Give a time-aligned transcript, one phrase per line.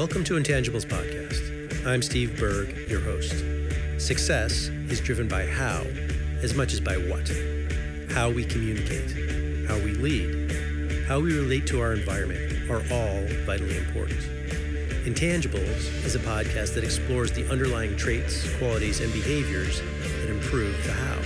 [0.00, 1.86] Welcome to Intangibles Podcast.
[1.86, 3.44] I'm Steve Berg, your host.
[3.98, 5.84] Success is driven by how
[6.40, 7.30] as much as by what.
[8.10, 9.10] How we communicate,
[9.68, 14.20] how we lead, how we relate to our environment are all vitally important.
[15.04, 20.92] Intangibles is a podcast that explores the underlying traits, qualities, and behaviors that improve the
[20.92, 21.20] how.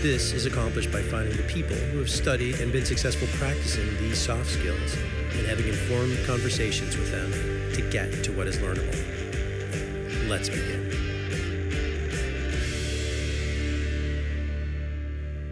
[0.00, 4.16] This is accomplished by finding the people who have studied and been successful practicing these
[4.16, 4.96] soft skills
[5.34, 8.92] and having informed conversations with them to get to what is learnable.
[10.28, 10.90] Let's begin.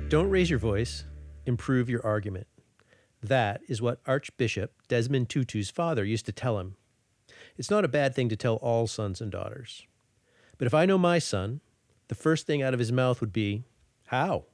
[0.09, 1.05] Don't raise your voice,
[1.47, 2.49] improve your argument.
[3.23, 6.75] That is what Archbishop Desmond Tutu's father used to tell him.
[7.57, 9.87] It's not a bad thing to tell all sons and daughters.
[10.59, 11.61] But if I know my son,
[12.09, 13.63] the first thing out of his mouth would be,
[14.07, 14.47] How?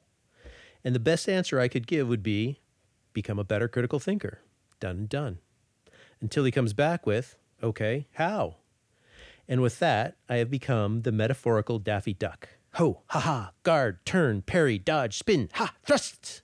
[0.84, 2.60] And the best answer I could give would be,
[3.14, 4.40] Become a better critical thinker.
[4.78, 5.38] Done and done.
[6.20, 8.56] Until he comes back with, Okay, how?
[9.46, 12.48] And with that, I have become the metaphorical Daffy Duck.
[12.74, 16.42] Ho, ha ha, guard, turn, parry, dodge, spin, ha, thrust!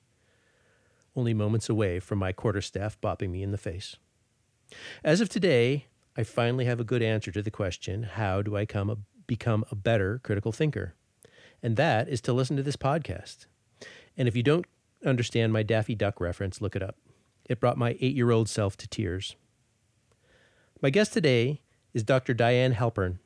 [1.17, 3.97] Only moments away from my quarterstaff bopping me in the face.
[5.03, 8.67] As of today, I finally have a good answer to the question how do I
[8.67, 10.95] come a, become a better critical thinker?
[11.63, 13.47] And that is to listen to this podcast.
[14.17, 14.67] And if you don't
[15.05, 16.97] understand my Daffy Duck reference, look it up.
[17.47, 19.35] It brought my eight year old self to tears.
[20.81, 21.61] My guest today
[21.93, 22.35] is Dr.
[22.35, 23.19] Diane Halpern,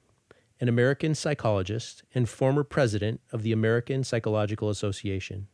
[0.58, 5.48] an American psychologist and former president of the American Psychological Association.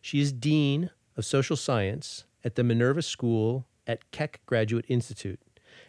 [0.00, 5.40] She is Dean of Social Science at the Minerva School at Keck Graduate Institute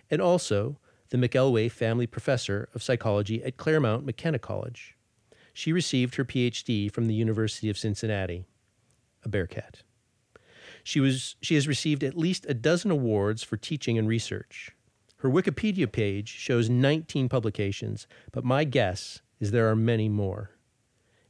[0.09, 0.79] and also
[1.09, 4.97] the McElwee Family Professor of Psychology at Claremont McKenna College.
[5.53, 8.47] She received her PhD from the University of Cincinnati,
[9.23, 9.83] a Bearcat.
[10.83, 14.71] She, was, she has received at least a dozen awards for teaching and research.
[15.17, 20.51] Her Wikipedia page shows 19 publications, but my guess is there are many more.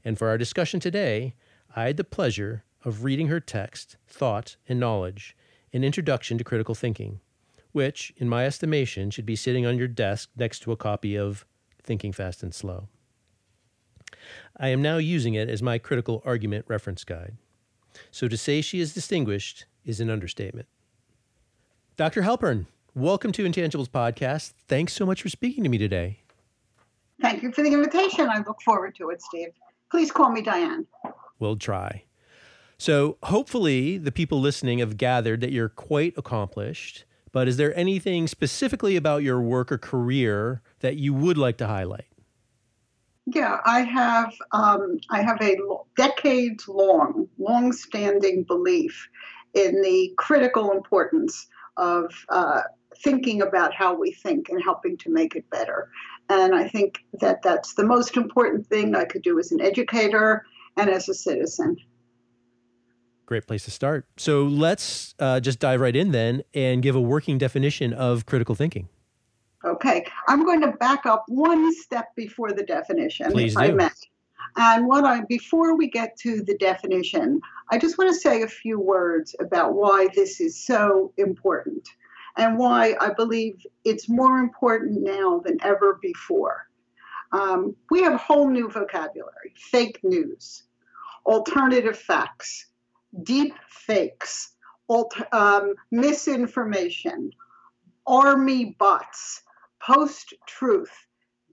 [0.03, 1.35] And for our discussion today,
[1.75, 5.35] I had the pleasure of reading her text, Thought and Knowledge
[5.73, 7.19] An Introduction to Critical Thinking,
[7.71, 11.45] which, in my estimation, should be sitting on your desk next to a copy of
[11.81, 12.87] Thinking Fast and Slow.
[14.57, 17.37] I am now using it as my critical argument reference guide.
[18.11, 20.67] So to say she is distinguished is an understatement.
[21.97, 22.23] Dr.
[22.23, 22.65] Halpern,
[22.97, 24.53] Welcome to Intangibles Podcast.
[24.69, 26.19] Thanks so much for speaking to me today.
[27.21, 28.29] Thank you for the invitation.
[28.29, 29.49] I look forward to it, Steve.
[29.91, 30.87] Please call me Diane.
[31.37, 32.05] We'll try.
[32.77, 37.03] So, hopefully, the people listening have gathered that you're quite accomplished.
[37.33, 41.67] But is there anything specifically about your work or career that you would like to
[41.67, 42.07] highlight?
[43.25, 45.57] Yeah, I have um, I have a
[45.97, 49.09] decades long, long standing belief
[49.53, 52.61] in the critical importance of uh,
[53.03, 55.89] thinking about how we think and helping to make it better.
[56.29, 60.45] And I think that that's the most important thing I could do as an educator
[60.77, 61.77] and as a citizen.
[63.25, 64.05] Great place to start.
[64.17, 68.55] So let's uh, just dive right in then and give a working definition of critical
[68.55, 68.87] thinking.
[69.63, 73.79] Okay, I'm going to back up one step before the definition, Please do.
[74.57, 77.41] And what I before we get to the definition,
[77.71, 81.89] I just want to say a few words about why this is so important
[82.37, 86.67] and why I believe it's more important now than ever before.
[87.31, 90.63] Um, we have whole new vocabulary fake news,
[91.25, 92.67] alternative facts,
[93.23, 94.53] deep fakes,
[94.89, 97.31] alt- um, misinformation,
[98.07, 99.41] army bots,
[99.81, 100.91] post truth,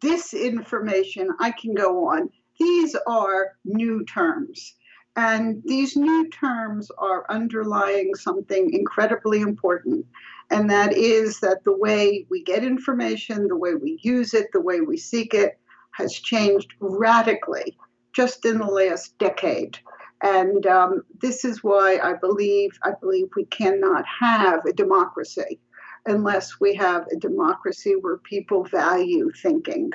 [0.00, 1.28] disinformation.
[1.40, 2.28] I can go on.
[2.58, 4.74] These are new terms.
[5.16, 10.06] And these new terms are underlying something incredibly important,
[10.52, 14.60] and that is that the way we get information, the way we use it, the
[14.60, 15.58] way we seek it
[15.92, 17.76] has changed radically
[18.12, 19.78] just in the last decade.
[20.22, 25.58] And um, this is why I believe I believe we cannot have a democracy
[26.06, 29.90] unless we have a democracy where people value thinking,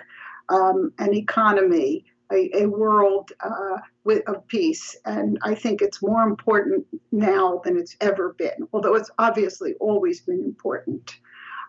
[0.50, 4.96] um, an economy, a, a world uh, with, of peace.
[5.06, 10.22] And I think it's more important now than it's ever been, although it's obviously always
[10.22, 11.20] been important.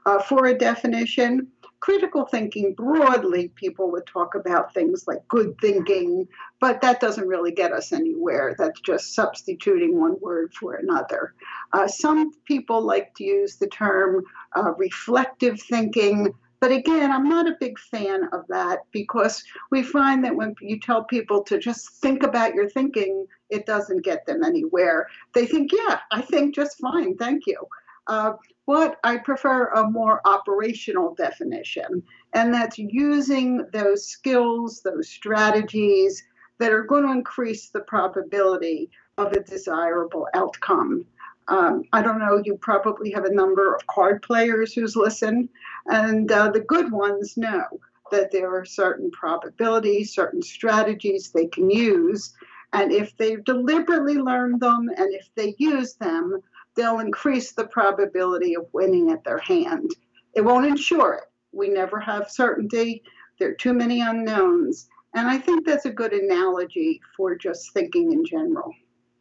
[0.06, 1.49] Uh, for a definition,
[1.81, 6.26] critical thinking broadly, people would talk about things like good thinking,
[6.61, 8.54] but that doesn't really get us anywhere.
[8.58, 11.34] That's just substituting one word for another.
[11.72, 14.25] Uh, some people like to use the term
[14.56, 16.32] uh, reflective thinking.
[16.60, 20.81] But again, I'm not a big fan of that because we find that when you
[20.81, 25.06] tell people to just think about your thinking, it doesn't get them anywhere.
[25.34, 27.60] They think, yeah, I think just fine, thank you.
[28.08, 28.32] Uh,
[28.66, 32.02] but I prefer a more operational definition,
[32.32, 36.22] and that's using those skills, those strategies
[36.58, 41.04] that are going to increase the probability of a desirable outcome.
[41.49, 45.49] Um, I don't know, you probably have a number of card players who's listened,
[45.87, 47.65] and uh, the good ones know
[48.11, 52.35] that there are certain probabilities, certain strategies they can use.
[52.73, 56.41] And if they've deliberately learned them and if they use them,
[56.75, 59.91] they'll increase the probability of winning at their hand.
[60.35, 61.25] It won't ensure it.
[61.53, 63.03] We never have certainty.
[63.39, 64.89] There are too many unknowns.
[65.15, 68.73] And I think that's a good analogy for just thinking in general.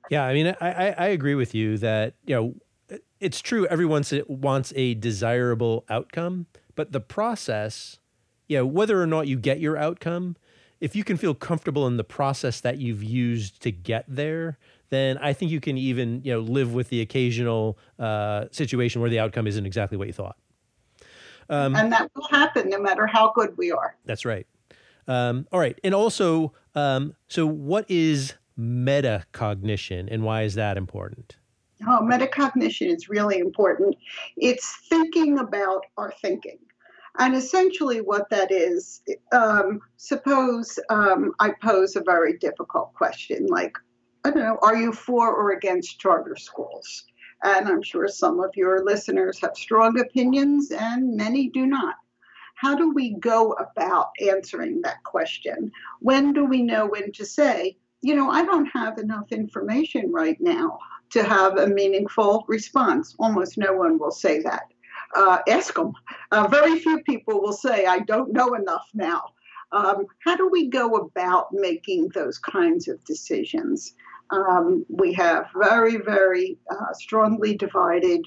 [0.09, 4.73] Yeah, I mean, I, I agree with you that, you know, it's true everyone wants
[4.75, 6.45] a desirable outcome,
[6.75, 7.99] but the process,
[8.47, 10.37] you know, whether or not you get your outcome,
[10.79, 14.57] if you can feel comfortable in the process that you've used to get there,
[14.89, 19.09] then I think you can even you know live with the occasional uh, situation where
[19.09, 20.37] the outcome isn't exactly what you thought.
[21.49, 23.95] Um, and that will happen no matter how good we are.
[24.05, 24.45] That's right.
[25.07, 31.37] Um, all right, and also, um, so what is metacognition, and why is that important?
[31.85, 33.95] Oh, metacognition is really important.
[34.35, 36.57] It's thinking about our thinking.
[37.19, 39.01] And essentially, what that is,
[39.31, 43.75] um, suppose um, I pose a very difficult question like,
[44.23, 47.05] I don't know, are you for or against charter schools?
[47.43, 51.95] And I'm sure some of your listeners have strong opinions and many do not.
[52.55, 55.71] How do we go about answering that question?
[55.99, 60.37] When do we know when to say, you know, I don't have enough information right
[60.39, 60.79] now
[61.11, 63.15] to have a meaningful response?
[63.19, 64.63] Almost no one will say that
[65.15, 65.93] uh, ask them.
[66.31, 69.23] Uh, very few people will say, I don't know enough now.
[69.71, 73.93] Um, how do we go about making those kinds of decisions?
[74.29, 78.21] Um, we have very, very uh, strongly divided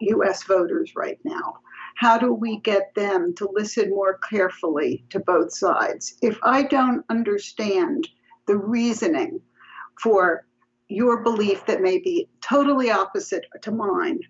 [0.00, 1.58] US voters right now.
[1.96, 6.16] How do we get them to listen more carefully to both sides?
[6.22, 8.08] If I don't understand
[8.46, 9.40] the reasoning
[10.00, 10.46] for
[10.88, 14.20] your belief that may be totally opposite to mine,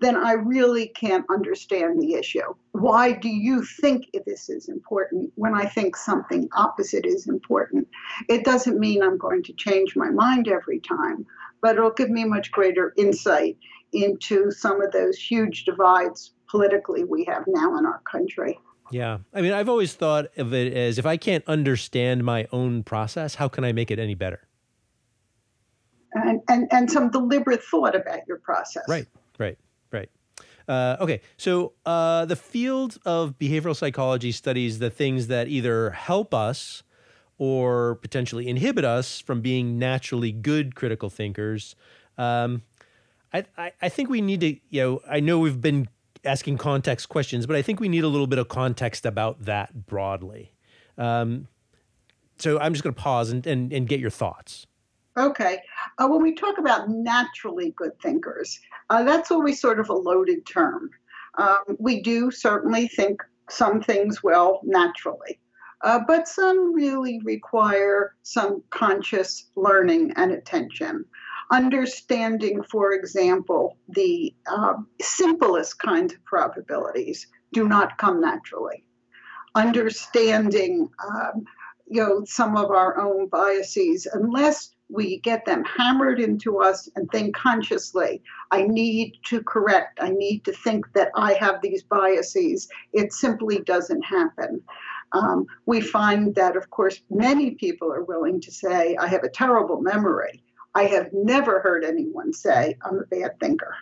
[0.00, 2.54] then I really can't understand the issue.
[2.72, 7.88] Why do you think this is important when I think something opposite is important?
[8.28, 11.24] It doesn't mean I'm going to change my mind every time,
[11.62, 13.56] but it'll give me much greater insight
[13.92, 18.58] into some of those huge divides politically we have now in our country.
[18.90, 19.18] Yeah.
[19.34, 23.34] I mean, I've always thought of it as if I can't understand my own process,
[23.34, 24.46] how can I make it any better?
[26.12, 28.84] And, and, and some deliberate thought about your process.
[28.88, 29.06] Right,
[29.38, 29.58] right.
[29.92, 30.10] Right.
[30.68, 36.34] Uh, okay, so uh, the field of behavioral psychology studies the things that either help
[36.34, 36.82] us
[37.38, 41.76] or potentially inhibit us from being naturally good critical thinkers.
[42.18, 42.62] Um,
[43.32, 45.88] I, I, I think we need to, you know, I know we've been
[46.26, 49.86] asking context questions, but I think we need a little bit of context about that
[49.86, 50.52] broadly.
[50.98, 51.48] Um,
[52.38, 54.66] so I'm just going to pause and, and, and get your thoughts.
[55.16, 55.60] Okay.
[55.98, 60.44] Uh, when we talk about naturally good thinkers, uh, that's always sort of a loaded
[60.44, 60.90] term.
[61.38, 65.38] Um, we do certainly think some things well naturally,
[65.82, 71.04] uh, but some really require some conscious learning and attention.
[71.52, 78.84] Understanding, for example, the um, simplest kinds of probabilities do not come naturally.
[79.54, 81.44] Understanding, um,
[81.88, 87.10] you know, some of our own biases, unless we get them hammered into us and
[87.10, 92.68] think consciously i need to correct i need to think that i have these biases
[92.92, 94.60] it simply doesn't happen
[95.12, 99.28] um, we find that of course many people are willing to say i have a
[99.28, 100.42] terrible memory
[100.76, 103.74] i have never heard anyone say i'm a bad thinker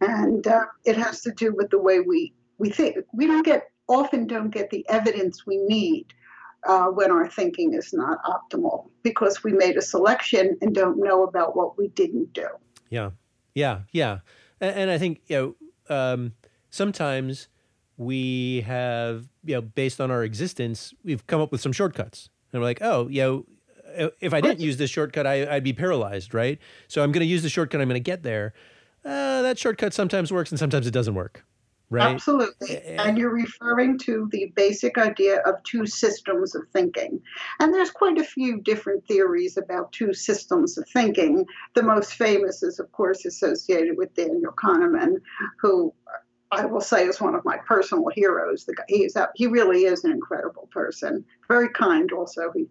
[0.00, 3.70] and uh, it has to do with the way we we think we don't get
[3.88, 6.06] often don't get the evidence we need
[6.66, 11.22] uh, when our thinking is not optimal because we made a selection and don't know
[11.22, 12.48] about what we didn't do.
[12.90, 13.10] Yeah,
[13.54, 14.18] yeah, yeah.
[14.60, 15.56] And, and I think you
[15.88, 16.32] know um,
[16.70, 17.48] sometimes
[17.96, 22.60] we have you know based on our existence we've come up with some shortcuts and
[22.60, 23.46] we're like oh you know
[24.20, 27.26] if I didn't use this shortcut I, would be paralyzed right so I'm going to
[27.26, 28.54] use the shortcut I'm going to get there.
[29.04, 31.44] Uh, that shortcut sometimes works and sometimes it doesn't work
[31.90, 32.14] right?
[32.14, 32.82] Absolutely.
[32.84, 37.20] And you're referring to the basic idea of two systems of thinking.
[37.60, 41.46] And there's quite a few different theories about two systems of thinking.
[41.74, 45.16] The most famous is, of course, associated with Daniel Kahneman,
[45.60, 45.92] who
[46.52, 48.64] I will say is one of my personal heroes.
[48.64, 51.24] The guy, he's out, he really is an incredible person.
[51.48, 52.52] Very kind, also.
[52.54, 52.66] He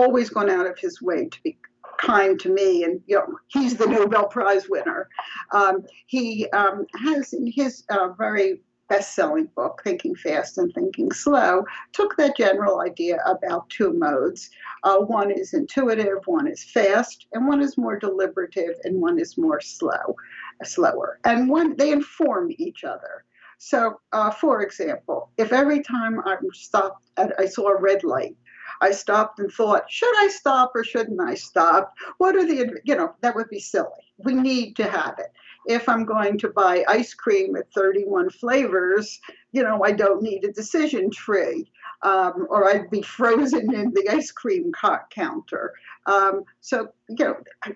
[0.00, 1.58] always gone out of his way to be
[1.98, 5.08] kind to me, and you know, he's the Nobel Prize winner.
[5.52, 11.64] Um, he um, has in his uh, very best-selling book, Thinking Fast and Thinking Slow,
[11.92, 14.50] took that general idea about two modes.
[14.82, 19.38] Uh, one is intuitive, one is fast, and one is more deliberative, and one is
[19.38, 20.16] more slow,
[20.64, 21.20] slower.
[21.24, 23.24] And one they inform each other.
[23.58, 28.34] So, uh, for example, if every time I'm stopped, at, I saw a red light,
[28.80, 31.94] I stopped and thought, should I stop or shouldn't I stop?
[32.18, 33.88] What are the, you know, that would be silly.
[34.18, 35.32] We need to have it.
[35.66, 39.20] If I'm going to buy ice cream at 31 flavors,
[39.52, 41.70] you know, I don't need a decision tree.
[42.02, 44.72] Um, or I'd be frozen in the ice cream
[45.10, 45.74] counter.
[46.06, 47.36] Um, so, you know,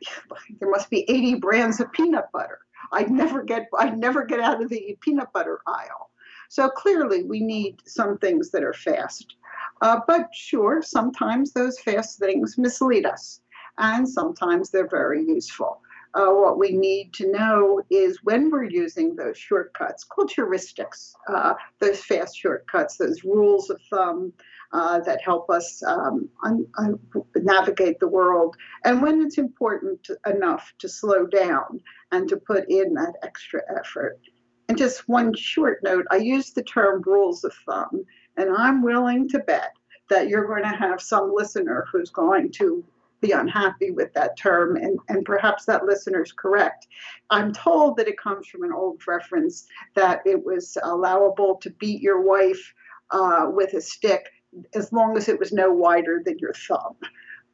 [0.61, 2.61] there must be 80 brands of peanut butter.
[2.93, 6.11] I'd never get I'd never get out of the peanut butter aisle.
[6.49, 9.35] So clearly, we need some things that are fast.
[9.81, 13.41] Uh, but sure, sometimes those fast things mislead us,
[13.79, 15.81] and sometimes they're very useful.
[16.15, 21.55] Uh, what we need to know is when we're using those shortcuts, called heuristics, uh,
[21.81, 24.33] those fast shortcuts, those rules of thumb
[24.73, 27.01] uh, that help us um, un- un-
[27.37, 31.81] navigate the world, and when it's important enough to slow down
[32.13, 34.21] and to put in that extra effort.
[34.69, 38.05] And just one short note I use the term rules of thumb,
[38.37, 39.73] and I'm willing to bet
[40.11, 42.85] that you're going to have some listener who's going to
[43.21, 46.87] be unhappy with that term, and, and perhaps that listener's correct.
[47.31, 52.03] I'm told that it comes from an old reference that it was allowable to beat
[52.03, 52.75] your wife
[53.11, 54.31] uh, with a stick
[54.75, 56.97] as long as it was no wider than your thumb.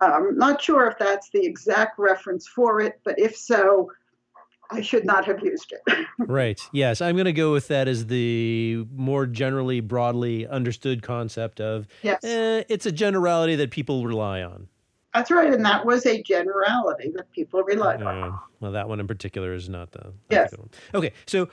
[0.01, 3.91] Um, not sure if that's the exact reference for it, but if so,
[4.73, 6.07] I should not have used it.
[6.19, 6.61] right.
[6.73, 7.01] Yes.
[7.01, 12.23] I'm going to go with that as the more generally, broadly understood concept of yes.
[12.25, 14.69] Eh, it's a generality that people rely on.
[15.15, 15.53] That's right.
[15.53, 18.39] And that was a generality that people relied uh, on.
[18.61, 20.55] Well, that one in particular is not the, yes.
[20.95, 21.13] Okay.
[21.27, 21.49] So,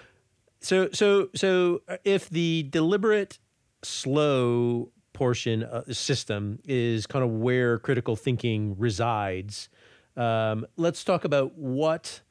[0.60, 3.40] so, so, so uh, if the deliberate,
[3.84, 9.70] slow portion of the system is kind of where critical thinking resides,
[10.16, 12.22] um, let's talk about what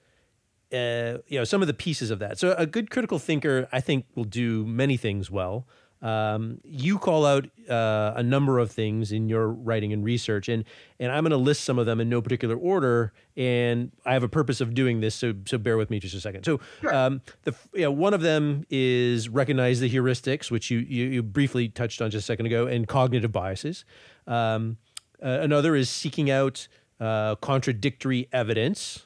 [0.77, 2.39] uh, you know some of the pieces of that.
[2.39, 5.67] So a good critical thinker, I think, will do many things well.
[6.03, 10.65] Um, you call out uh, a number of things in your writing and research, and
[11.01, 13.13] and I'm going to list some of them in no particular order.
[13.37, 16.21] And I have a purpose of doing this, so so bear with me just a
[16.21, 16.45] second.
[16.45, 16.95] So sure.
[16.95, 21.23] um, the you know, one of them is recognize the heuristics, which you you, you
[21.23, 23.85] briefly touched on just a second ago, and cognitive biases.
[24.27, 24.77] Um,
[25.23, 26.69] uh, another is seeking out
[27.01, 29.06] uh, contradictory evidence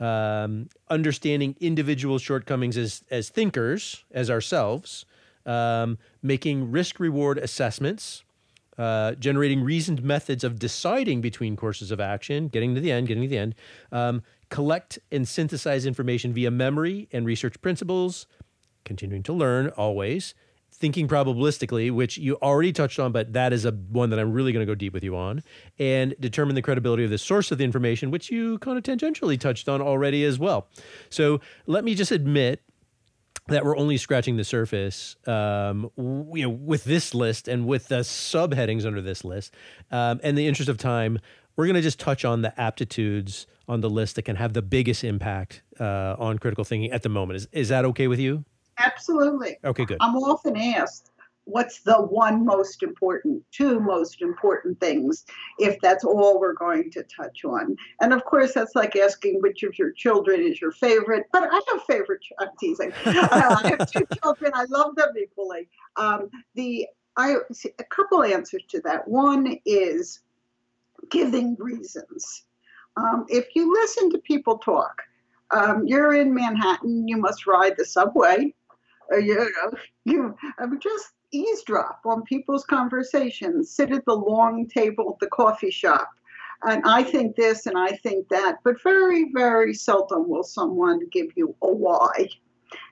[0.00, 5.04] um, understanding individual shortcomings as as thinkers, as ourselves,
[5.46, 8.22] um, making risk reward assessments,
[8.78, 13.24] uh, generating reasoned methods of deciding between courses of action, getting to the end, getting
[13.24, 13.54] to the end,
[13.90, 18.26] um, collect and synthesize information via memory and research principles,
[18.84, 20.34] continuing to learn always,
[20.80, 24.52] thinking probabilistically, which you already touched on, but that is a one that I'm really
[24.52, 25.42] going to go deep with you on,
[25.78, 29.38] and determine the credibility of the source of the information, which you kind of tangentially
[29.38, 30.68] touched on already as well.
[31.10, 32.62] So let me just admit
[33.48, 38.00] that we're only scratching the surface, um, you know, with this list and with the
[38.00, 39.54] subheadings under this list.
[39.90, 41.18] Um, and the interest of time,
[41.56, 44.62] we're going to just touch on the aptitudes on the list that can have the
[44.62, 47.36] biggest impact uh, on critical thinking at the moment.
[47.36, 48.44] Is is that okay with you?
[48.78, 49.56] Absolutely.
[49.64, 49.98] Okay, good.
[50.00, 51.10] I'm often asked,
[51.48, 55.24] what's the one most important, two most important things,
[55.58, 57.76] if that's all we're going to touch on.
[58.00, 61.24] And of course, that's like asking which of your children is your favorite.
[61.32, 62.20] But I have favorite.
[62.38, 62.92] I'm teasing.
[63.06, 63.28] uh,
[63.64, 64.52] I have two children.
[64.54, 65.68] I love them equally.
[65.96, 67.36] Um, the I
[67.78, 69.08] a couple answers to that.
[69.08, 70.20] One is
[71.10, 72.44] giving reasons.
[72.96, 75.02] Um, if you listen to people talk,
[75.50, 78.54] um, you're in Manhattan, you must ride the subway
[79.20, 79.70] you know,
[80.04, 85.30] you I mean, just eavesdrop on people's conversations, sit at the long table at the
[85.30, 86.08] coffee shop.
[86.64, 91.28] And I think this and I think that, but very, very seldom will someone give
[91.36, 92.28] you a why.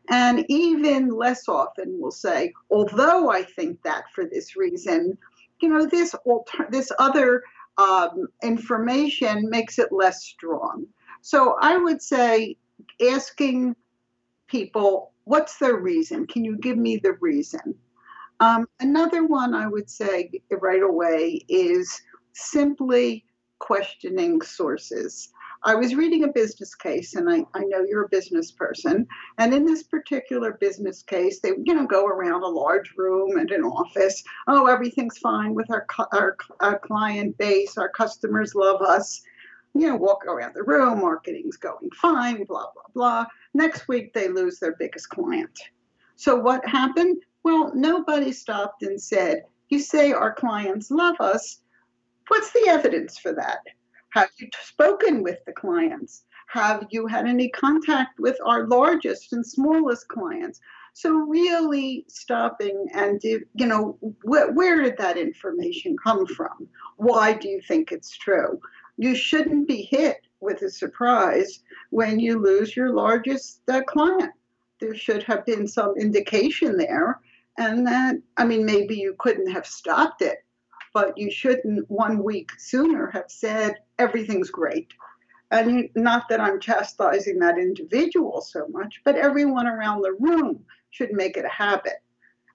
[0.08, 5.18] And even less often will say, although I think that for this reason,
[5.60, 7.42] you know, this alter- this other
[7.78, 10.86] um, information makes it less strong.
[11.22, 12.56] So I would say
[13.00, 13.74] asking
[14.48, 16.26] people what's their reason?
[16.26, 17.74] Can you give me the reason?
[18.40, 22.00] Um, another one I would say right away is
[22.32, 23.24] simply
[23.58, 25.30] questioning sources.
[25.64, 29.06] I was reading a business case, and I, I know you're a business person.
[29.38, 33.50] And in this particular business case, they you know go around a large room and
[33.50, 34.22] an office.
[34.46, 37.76] Oh, everything's fine with our our, our client base.
[37.78, 39.22] Our customers love us.
[39.80, 43.26] You know, walk around the room, marketing's going fine, blah, blah, blah.
[43.54, 45.58] Next week, they lose their biggest client.
[46.16, 47.22] So what happened?
[47.42, 51.60] Well, nobody stopped and said, You say our clients love us.
[52.28, 53.60] What's the evidence for that?
[54.10, 56.24] Have you spoken with the clients?
[56.48, 60.60] Have you had any contact with our largest and smallest clients?
[60.94, 66.68] So really stopping and you know wh- where did that information come from?
[66.96, 68.58] Why do you think it's true?
[68.96, 71.60] You shouldn't be hit with a surprise
[71.90, 74.32] when you lose your largest uh, client.
[74.80, 77.20] There should have been some indication there,
[77.58, 80.38] and that I mean maybe you couldn't have stopped it,
[80.92, 84.92] but you shouldn't one week sooner have said everything's great
[85.50, 91.12] and not that I'm chastising that individual so much, but everyone around the room should
[91.12, 92.02] make it a habit.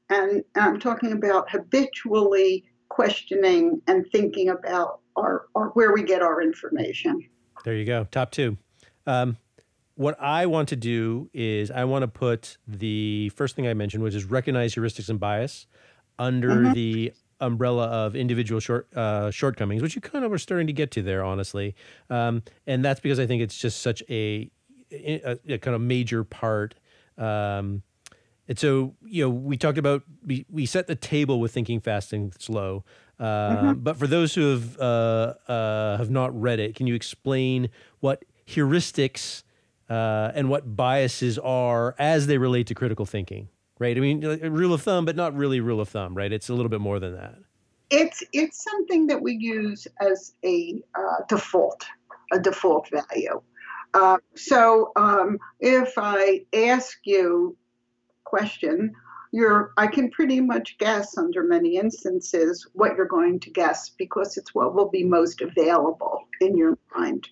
[0.10, 6.42] And, I'm talking about habitually questioning and thinking about our, our where we get our
[6.42, 7.28] information.
[7.64, 8.08] There you go.
[8.12, 8.58] Top two.
[9.06, 9.38] Um,
[9.96, 14.04] what I want to do is I want to put the first thing I mentioned,
[14.04, 15.68] which is recognize heuristics and bias,
[16.18, 16.74] under mm-hmm.
[16.74, 20.92] the umbrella of individual short uh, shortcomings, which you kind of are starting to get
[20.92, 21.76] to there, honestly.
[22.10, 24.50] Um, and that's because I think it's just such a,
[24.92, 26.76] a, a kind of major part.
[27.18, 27.84] Um,
[28.48, 32.12] and so, you know, we talked about we, we set the table with thinking fast
[32.14, 32.84] and slow.
[33.22, 33.80] Uh, mm-hmm.
[33.80, 38.26] But for those who have uh, uh, have not read it, can you explain what
[38.48, 39.44] heuristics
[39.90, 43.48] uh, and what biases are as they relate to critical thinking?
[43.82, 43.98] right?
[43.98, 46.32] I mean, rule of thumb, but not really rule of thumb, right?
[46.32, 47.36] It's a little bit more than that.
[47.90, 51.84] It's it's something that we use as a uh, default,
[52.32, 53.42] a default value.
[53.96, 57.58] Uh, so um, if I ask you
[58.24, 58.94] question,
[59.32, 64.38] you're I can pretty much guess under many instances what you're going to guess because
[64.38, 67.30] it's what will be most available in your mind.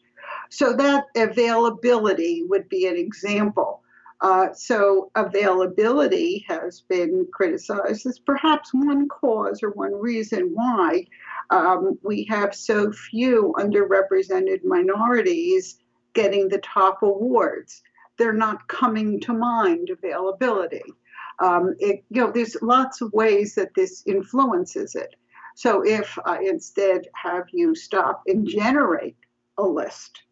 [0.49, 3.83] So that availability would be an example
[4.21, 11.05] uh, so availability has been criticized as perhaps one cause or one reason why
[11.51, 15.79] um, we have so few underrepresented minorities
[16.13, 17.81] getting the top awards.
[18.17, 20.83] They're not coming to mind availability.
[21.39, 25.15] Um, it, you know, there's lots of ways that this influences it.
[25.55, 29.17] So if I instead have you stop and generate
[29.57, 30.23] a list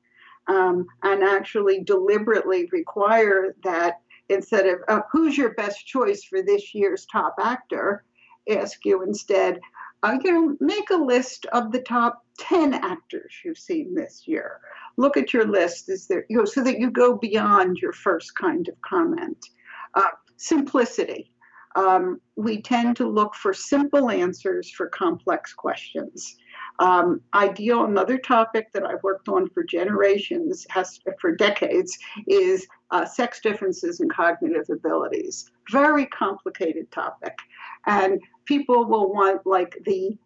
[0.48, 6.74] um, and actually deliberately require that instead of uh, who's your best choice for this
[6.74, 8.04] year's top actor,
[8.50, 9.60] ask you instead,
[10.04, 14.60] uh, you know, make a list of the top 10 actors you've seen this year.
[14.96, 18.36] Look at your list, is there, you know, so that you go beyond your first
[18.36, 19.46] kind of comment.
[19.93, 21.32] Uh, simplicity.
[21.76, 26.36] Um, we tend to look for simple answers for complex questions.
[26.80, 31.95] Um, ideal, another topic that I've worked on for generations, has for decades,
[32.28, 35.52] is uh, sex differences in cognitive abilities.
[35.71, 37.36] Very complicated topic,
[37.86, 40.17] and people will want like the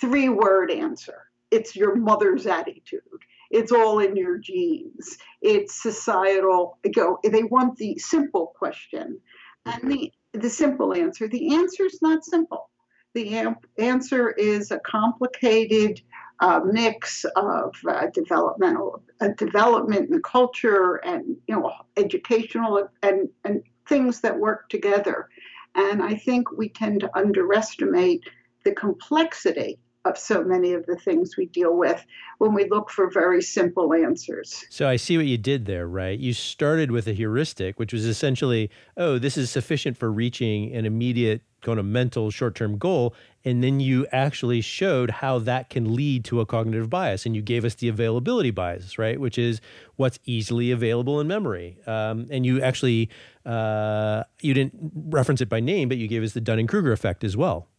[0.00, 1.26] three-word answer.
[1.50, 3.02] It's your mother's attitude.
[3.50, 5.18] It's all in your genes.
[5.42, 6.78] It's societal.
[6.94, 7.18] Go.
[7.24, 9.20] They want the simple question,
[9.66, 11.28] and the the simple answer.
[11.28, 12.70] The answer is not simple
[13.14, 16.00] the answer is a complicated
[16.40, 23.62] uh, mix of uh, developmental uh, development and culture and you know educational and, and
[23.88, 25.28] things that work together
[25.74, 28.22] and i think we tend to underestimate
[28.64, 32.04] the complexity of so many of the things we deal with
[32.38, 34.64] when we look for very simple answers.
[34.70, 36.18] So I see what you did there, right?
[36.18, 40.86] You started with a heuristic, which was essentially, oh, this is sufficient for reaching an
[40.86, 43.14] immediate kind of mental short term goal.
[43.44, 47.26] And then you actually showed how that can lead to a cognitive bias.
[47.26, 49.20] And you gave us the availability bias, right?
[49.20, 49.60] Which is
[49.96, 51.78] what's easily available in memory.
[51.86, 53.10] Um, and you actually,
[53.44, 57.22] uh, you didn't reference it by name, but you gave us the Dunning Kruger effect
[57.22, 57.69] as well.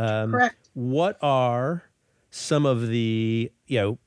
[0.00, 0.70] Um, Correct.
[0.72, 1.84] What are
[2.30, 3.98] some of the, you know,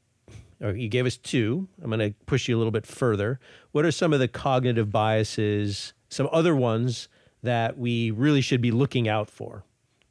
[0.72, 1.68] you gave us two.
[1.82, 3.40] I'm going to push you a little bit further.
[3.74, 7.10] What are some of the cognitive biases, some other ones
[7.44, 9.66] that we really should be looking out for,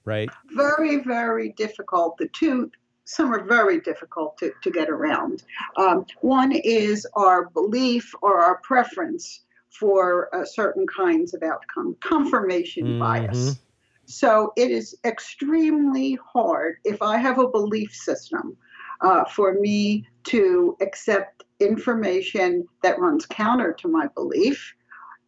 [0.04, 0.28] right?
[0.54, 2.18] Very, very difficult.
[2.18, 2.70] The two,
[3.04, 5.42] some are very difficult to, to get around.
[5.76, 9.40] Um, one is our belief or our preference
[9.70, 12.98] for uh, certain kinds of outcome, confirmation mm-hmm.
[12.98, 13.58] bias.
[14.06, 18.56] So it is extremely hard if I have a belief system
[19.00, 24.74] uh, for me to accept information that runs counter to my belief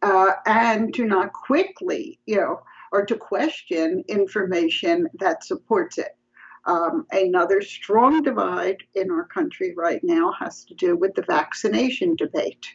[0.01, 2.61] uh, and to not quickly, you know,
[2.91, 6.15] or to question information that supports it.
[6.65, 12.15] Um, another strong divide in our country right now has to do with the vaccination
[12.15, 12.65] debate.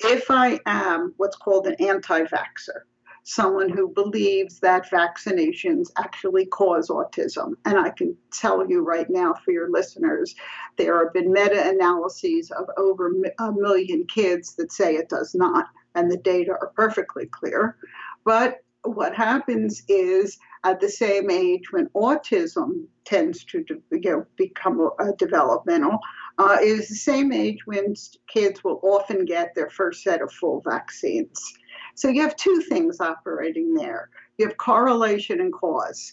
[0.00, 2.82] If I am what's called an anti vaxxer,
[3.28, 7.52] someone who believes that vaccinations actually cause autism.
[7.66, 10.34] And I can tell you right now for your listeners,
[10.78, 15.66] there have been meta analyses of over a million kids that say it does not,
[15.94, 17.76] and the data are perfectly clear.
[18.24, 23.62] But what happens is at the same age when autism tends to
[23.92, 25.98] you know, become developmental,
[26.38, 27.94] uh, is the same age when
[28.26, 31.52] kids will often get their first set of full vaccines.
[31.98, 34.10] So you have two things operating there.
[34.36, 36.12] You have correlation and cause.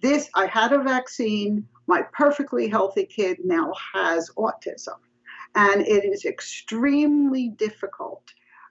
[0.00, 4.94] This, I had a vaccine, my perfectly healthy kid now has autism.
[5.56, 8.22] And it is extremely difficult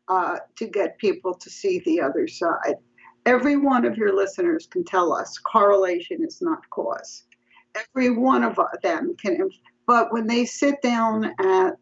[0.08, 2.76] uh, to get people to see the other side.
[3.26, 7.24] Every one of your listeners can tell us correlation is not cause.
[7.76, 9.50] Every one of them can,
[9.86, 11.74] but when they sit down at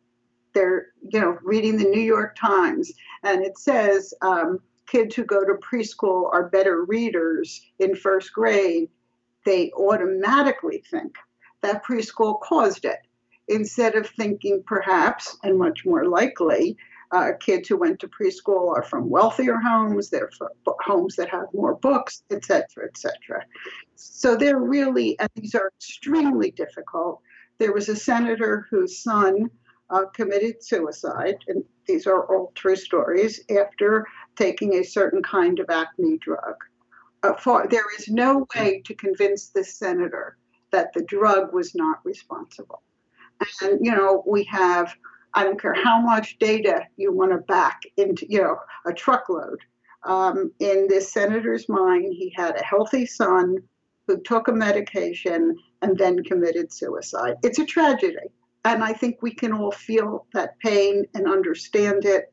[0.56, 2.92] their, you know, reading the New York Times
[3.24, 4.60] and it says, um,
[4.92, 8.90] kids who go to preschool are better readers in first grade,
[9.46, 11.16] they automatically think
[11.62, 13.00] that preschool caused it
[13.48, 16.78] instead of thinking perhaps, and much more likely,
[17.12, 20.50] uh, kids who went to preschool are from wealthier homes, they're from
[20.90, 23.44] homes that have more books, et cetera, et cetera.
[23.96, 27.22] So they're really, and these are extremely difficult.
[27.58, 29.50] There was a senator whose son
[29.90, 35.70] uh, committed suicide, and these are all true stories, after taking a certain kind of
[35.70, 36.56] acne drug.
[37.24, 40.38] Uh, for, there is no way to convince this senator
[40.72, 42.82] that the drug was not responsible.
[43.62, 44.96] And, you know, we have,
[45.34, 49.60] I don't care how much data you want to back into, you know, a truckload.
[50.04, 53.58] Um, in this senator's mind, he had a healthy son
[54.08, 57.36] who took a medication and then committed suicide.
[57.44, 58.18] It's a tragedy.
[58.66, 62.32] And I think we can all feel that pain and understand it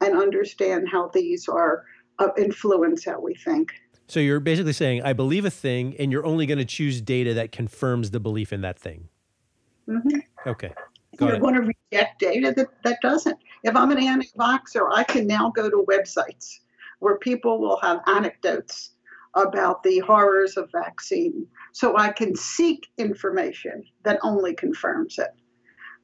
[0.00, 1.84] and understand how these are
[2.18, 3.72] uh, influence how we think.
[4.08, 7.34] So you're basically saying, I believe a thing, and you're only going to choose data
[7.34, 9.08] that confirms the belief in that thing.
[9.88, 10.48] Mm-hmm.
[10.48, 10.72] Okay.
[11.16, 13.36] Go you're going to reject data that, that doesn't.
[13.62, 16.58] If I'm an anti-vaxxer, I can now go to websites
[17.00, 18.90] where people will have anecdotes
[19.34, 21.46] about the horrors of vaccine.
[21.72, 25.30] So I can seek information that only confirms it.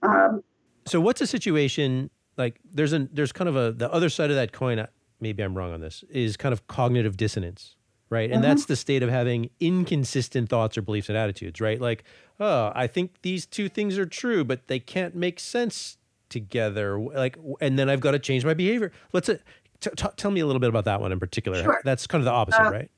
[0.03, 0.43] Um,
[0.87, 2.61] so what's a situation like?
[2.65, 4.87] There's an there's kind of a the other side of that coin.
[5.21, 6.05] Maybe I'm wrong on this.
[6.11, 7.77] Is kind of cognitive dissonance,
[8.11, 8.31] right?
[8.31, 8.43] And mm-hmm.
[8.43, 11.81] that's the state of having inconsistent thoughts or beliefs and attitudes, right?
[11.81, 12.05] Like,
[12.39, 16.99] oh, I think these two things are true, but they can't make sense together.
[16.99, 18.93] Like, and then I've got to change my behavior.
[19.13, 19.39] Let's uh,
[19.81, 21.63] t- t- tell me a little bit about that one in particular.
[21.63, 21.81] Sure.
[21.85, 22.91] That's kind of the opposite, uh, right?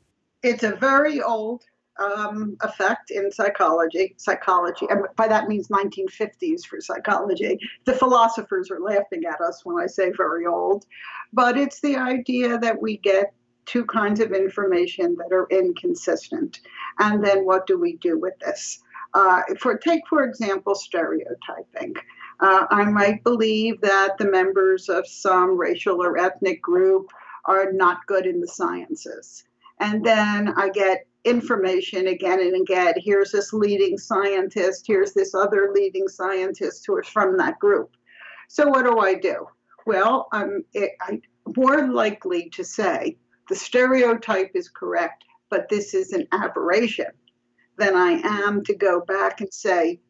[0.42, 1.64] It's a very old
[1.98, 4.14] um, effect in psychology.
[4.16, 7.58] Psychology, and by that means 1950s for psychology.
[7.84, 10.86] The philosophers are laughing at us when I say very old,
[11.32, 13.32] but it's the idea that we get
[13.66, 16.60] two kinds of information that are inconsistent,
[16.98, 18.80] and then what do we do with this?
[19.14, 21.94] Uh, for take for example stereotyping.
[22.40, 27.08] Uh, I might believe that the members of some racial or ethnic group
[27.46, 29.44] are not good in the sciences.
[29.80, 32.94] And then I get information again and again.
[32.96, 37.90] Here's this leading scientist, here's this other leading scientist who is from that group.
[38.48, 39.46] So, what do I do?
[39.86, 40.64] Well, I'm,
[41.02, 41.22] I'm
[41.56, 43.16] more likely to say
[43.48, 47.10] the stereotype is correct, but this is an aberration
[47.78, 50.00] than I am to go back and say,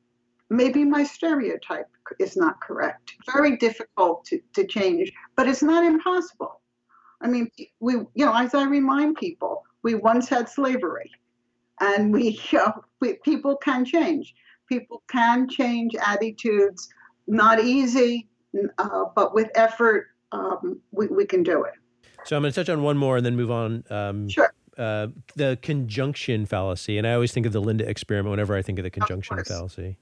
[0.51, 1.87] maybe my stereotype
[2.19, 3.13] is not correct.
[3.33, 6.61] Very difficult to, to change, but it's not impossible.
[7.21, 11.11] I mean, we, you know, as I remind people, we once had slavery,
[11.81, 14.35] and we, know, we people can change.
[14.69, 16.89] People can change attitudes.
[17.27, 18.27] Not easy,
[18.79, 21.75] uh, but with effort, um, we, we can do it.
[22.25, 23.85] So I'm going to touch on one more and then move on.
[23.91, 24.53] Um, sure.
[24.79, 28.79] Uh, the conjunction fallacy, and I always think of the Linda experiment whenever I think
[28.79, 29.99] of the conjunction of fallacy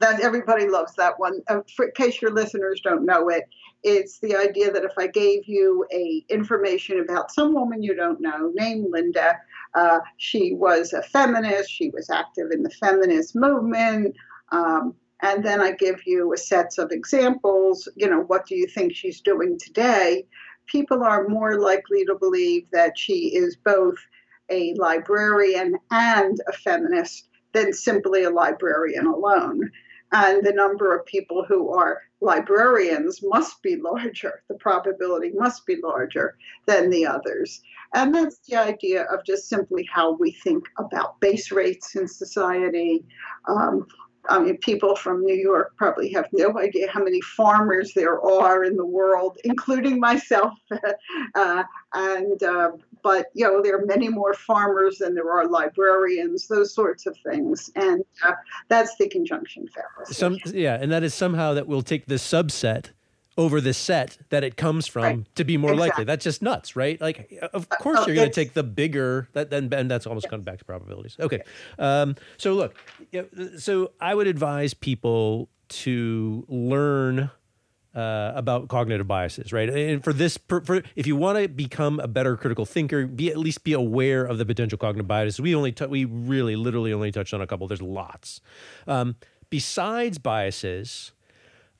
[0.00, 1.40] that everybody loves that one.
[1.48, 3.44] Uh, for, in case your listeners don't know it,
[3.82, 8.20] it's the idea that if I gave you a information about some woman you don't
[8.20, 9.38] know, named Linda,
[9.74, 14.14] uh, she was a feminist, she was active in the feminist movement,
[14.50, 17.88] um, and then I give you a sets of examples.
[17.96, 20.26] You know, what do you think she's doing today?
[20.66, 23.96] People are more likely to believe that she is both
[24.50, 29.70] a librarian and a feminist than simply a librarian alone.
[30.12, 34.42] And the number of people who are librarians must be larger.
[34.48, 37.62] The probability must be larger than the others.
[37.94, 43.04] And that's the idea of just simply how we think about base rates in society.
[43.46, 43.86] Um,
[44.28, 48.64] I mean, people from New York probably have no idea how many farmers there are
[48.64, 50.52] in the world, including myself.
[51.34, 51.62] uh,
[51.94, 56.48] and uh, but you know, there are many more farmers than there are librarians.
[56.48, 58.32] Those sorts of things, and uh,
[58.68, 60.14] that's the conjunction fallacy.
[60.14, 62.90] Some, yeah, and that is somehow that we'll take the subset
[63.38, 65.34] over the set that it comes from right.
[65.36, 65.88] to be more exactly.
[65.88, 66.04] likely.
[66.04, 67.00] That's just nuts, right?
[67.00, 70.06] Like, of uh, course, uh, you're going to take the bigger that then, and that's
[70.06, 70.30] almost yes.
[70.30, 71.16] coming back to probabilities.
[71.20, 71.42] Okay,
[71.78, 72.76] um, so look,
[73.58, 77.30] so I would advise people to learn.
[77.98, 79.68] Uh, about cognitive biases, right?
[79.68, 83.36] And for this, for, if you want to become a better critical thinker, be at
[83.36, 85.40] least be aware of the potential cognitive biases.
[85.40, 87.66] We only t- we really literally only touched on a couple.
[87.66, 88.40] There's lots.
[88.86, 89.16] Um,
[89.50, 91.10] besides biases,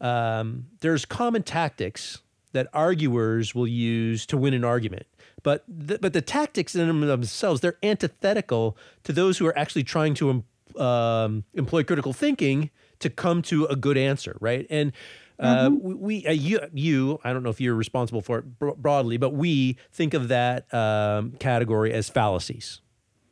[0.01, 5.07] um, there's common tactics that arguers will use to win an argument.
[5.45, 10.43] But but the tactics in themselves, they're antithetical to those who are actually trying to
[10.83, 14.67] um, employ critical thinking to come to a good answer, right?
[14.69, 14.93] And
[15.39, 15.99] uh, mm-hmm.
[15.99, 19.77] we, uh, you, you, I don't know if you're responsible for it broadly, but we
[19.93, 22.81] think of that um, category as fallacies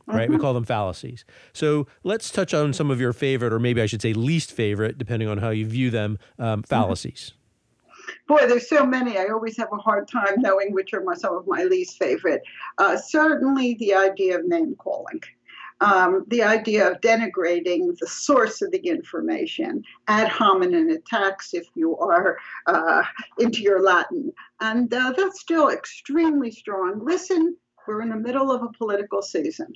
[0.07, 0.25] right?
[0.29, 0.35] Mm-hmm.
[0.35, 1.25] We call them fallacies.
[1.53, 4.99] So let's touch on some of your favorite, or maybe I should say least favorite,
[4.99, 6.69] depending on how you view them, um, mm-hmm.
[6.69, 7.33] fallacies.
[8.29, 9.19] Boy, there's so many.
[9.19, 12.43] I always have a hard time knowing which are my, some of my least favorite.
[12.79, 15.21] Uh, certainly, the idea of name calling.
[15.81, 21.97] Um, the idea of denigrating the source of the information, ad hominem attacks if you
[21.99, 23.03] are uh,
[23.39, 24.33] into your Latin.
[24.61, 27.05] And uh, that's still extremely strong.
[27.05, 29.73] Listen, we're in the middle of a political season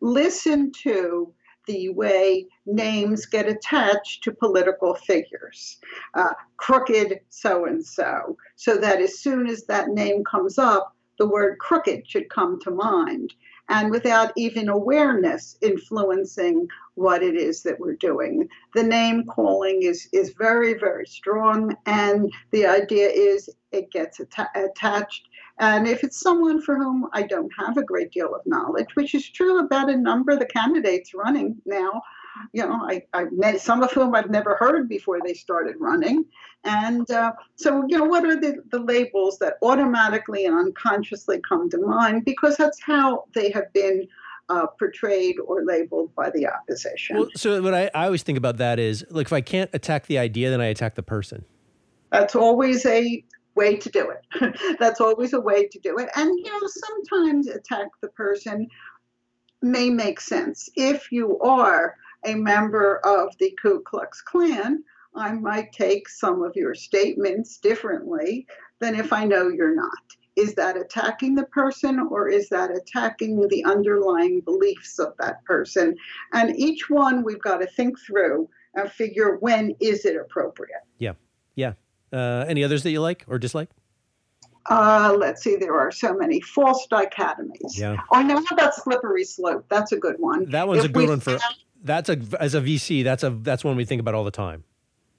[0.00, 1.32] listen to
[1.66, 5.78] the way names get attached to political figures.
[6.12, 11.26] Uh, crooked so and so, so that as soon as that name comes up, the
[11.26, 13.32] word crooked should come to mind.
[13.68, 18.48] And without even awareness influencing what it is that we're doing.
[18.74, 21.74] The name calling is, is very, very strong.
[21.86, 27.22] And the idea is it gets atta- attached and if it's someone for whom I
[27.22, 30.46] don't have a great deal of knowledge, which is true about a number of the
[30.46, 32.02] candidates running now,
[32.52, 36.24] you know, I, I've met some of whom I've never heard before they started running.
[36.64, 41.68] And uh, so, you know, what are the, the labels that automatically and unconsciously come
[41.70, 42.24] to mind?
[42.24, 44.06] Because that's how they have been
[44.48, 47.16] uh, portrayed or labeled by the opposition.
[47.16, 50.06] Well, so what I, I always think about that is, like, if I can't attack
[50.06, 51.44] the idea, then I attack the person.
[52.12, 54.56] That's always a way to do it.
[54.78, 56.08] That's always a way to do it.
[56.14, 58.68] And, you know, sometimes attack the person
[59.62, 60.68] may make sense.
[60.76, 64.82] If you are a member of the Ku Klux Klan,
[65.14, 68.46] I might take some of your statements differently
[68.80, 69.92] than if I know you're not.
[70.36, 75.96] Is that attacking the person or is that attacking the underlying beliefs of that person?
[76.32, 80.82] And each one we've got to think through and figure when is it appropriate.
[80.98, 81.12] Yeah.
[81.54, 81.74] Yeah.
[82.12, 83.70] Uh, any others that you like or dislike?
[84.68, 87.76] Uh, let's see, there are so many false dichotomies.
[87.76, 87.98] Yeah.
[88.10, 89.66] Oh, no, how about slippery slope?
[89.68, 90.48] That's a good one.
[90.50, 91.38] That one's if a good one for.
[91.84, 93.04] That's a as a VC.
[93.04, 94.64] That's a that's one we think about all the time.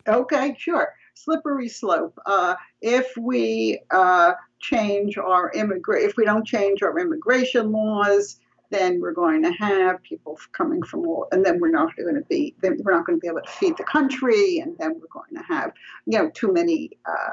[0.07, 0.93] Okay, sure.
[1.13, 2.19] Slippery slope.
[2.25, 8.99] Uh, if we uh, change our immigrant, if we don't change our immigration laws, then
[8.99, 12.53] we're going to have people coming from all, and then we're not going to be,
[12.61, 15.35] then we're not going to be able to feed the country, and then we're going
[15.35, 15.71] to have,
[16.05, 17.29] you know, too many uh,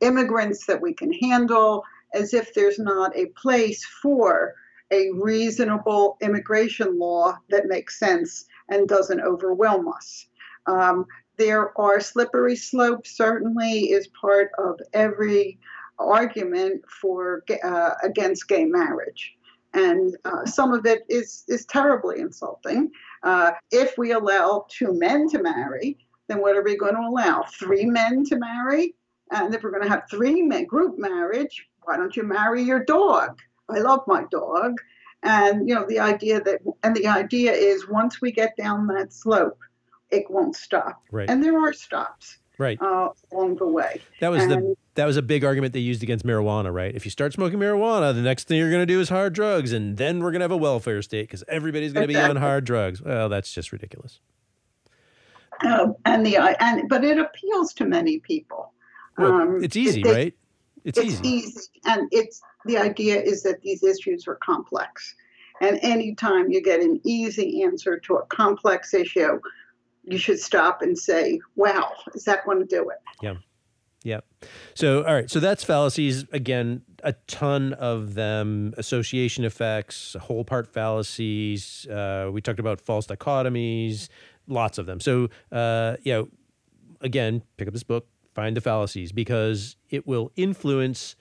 [0.00, 4.54] immigrants that we can handle, as if there's not a place for
[4.90, 10.26] a reasonable immigration law that makes sense and doesn't overwhelm us.
[10.66, 15.58] Um, there are slippery slopes, certainly, is part of every
[15.98, 19.36] argument for uh, against gay marriage
[19.74, 22.90] and uh, some of it is is terribly insulting.
[23.22, 25.98] Uh, if we allow two men to marry,
[26.28, 27.44] then what are we going to allow?
[27.58, 28.94] Three men to marry?
[29.30, 32.84] And if we're going to have three men group marriage, why don't you marry your
[32.84, 33.38] dog?
[33.68, 34.74] I love my dog.
[35.24, 39.12] And you know the idea that and the idea is once we get down that
[39.12, 39.58] slope,
[40.10, 41.02] it won't stop.
[41.10, 41.28] Right.
[41.28, 44.02] And there are stops right uh, along the way.
[44.20, 46.94] That was and, the that was a big argument they used against marijuana, right?
[46.94, 49.72] If you start smoking marijuana, the next thing you're going to do is hard drugs,
[49.72, 52.34] and then we're going to have a welfare state because everybody's going to exactly.
[52.34, 53.02] be on hard drugs.
[53.02, 54.20] Well, that's just ridiculous.
[55.64, 58.72] Uh, and the and but it appeals to many people.
[59.16, 60.34] Well, um, it's easy, it, right?
[60.84, 61.28] It's, it's easy.
[61.28, 65.14] easy, and it's the idea is that these issues are complex,
[65.60, 69.40] and anytime you get an easy answer to a complex issue,
[70.04, 72.98] you should stop and say, wow, is that going to do it?
[73.22, 73.34] Yeah.
[74.02, 74.20] Yeah.
[74.74, 75.30] So, all right.
[75.30, 76.26] So that's fallacies.
[76.30, 81.86] Again, a ton of them association effects, whole part fallacies.
[81.86, 84.08] Uh, we talked about false dichotomies,
[84.46, 85.00] lots of them.
[85.00, 86.28] So, uh, you know,
[87.00, 91.16] again, pick up this book, find the fallacies because it will influence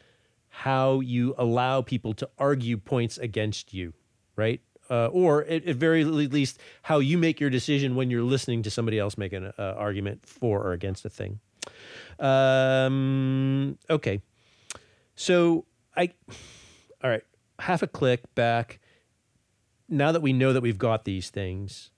[0.49, 3.93] how you allow people to argue points against you,
[4.36, 4.62] right?
[4.89, 8.69] Uh, or at, at, very least, how you make your decision when you're listening to
[8.69, 11.39] somebody else make an uh, argument for or against a thing.
[12.19, 14.21] Um, okay.
[15.15, 16.12] So I,
[17.04, 17.23] all right,
[17.60, 18.80] half a click back.
[19.89, 21.91] Now that we know that we've got these things,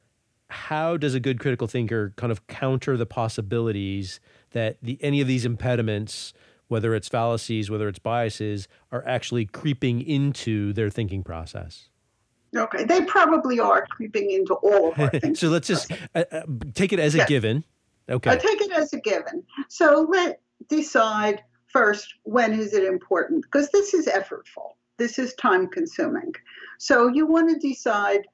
[0.50, 4.20] how does a good critical thinker kind of counter the possibilities
[4.56, 6.34] that the any of these impediments,
[6.68, 11.90] whether it's fallacies, whether it's biases, are actually creeping into their thinking process?
[12.56, 15.36] Okay, they probably are creeping into all of our thinking.
[15.36, 16.42] so let's just uh, uh,
[16.74, 17.64] take it as a given
[18.10, 18.32] Okay.
[18.32, 19.44] I take it as a given.
[19.68, 24.74] So let decide first when is it important because this is effortful.
[24.98, 26.34] This is time consuming.
[26.78, 28.26] So you want to decide,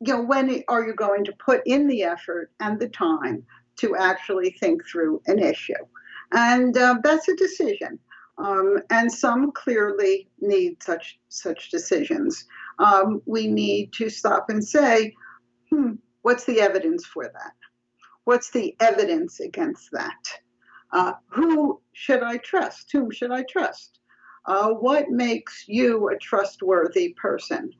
[0.00, 3.44] you know, when are you going to put in the effort and the time
[3.76, 5.74] to actually think through an issue,
[6.32, 7.98] and uh, that's a decision.
[8.38, 12.44] Um, and some clearly need such such decisions.
[12.78, 15.14] Um, we need to stop and say,
[15.70, 17.54] hmm, what's the evidence for that?
[18.24, 20.40] What's the evidence against that?
[20.92, 22.90] Uh, who should I trust?
[22.92, 24.00] Whom should I trust?
[24.44, 27.70] Uh, what makes you a trustworthy person?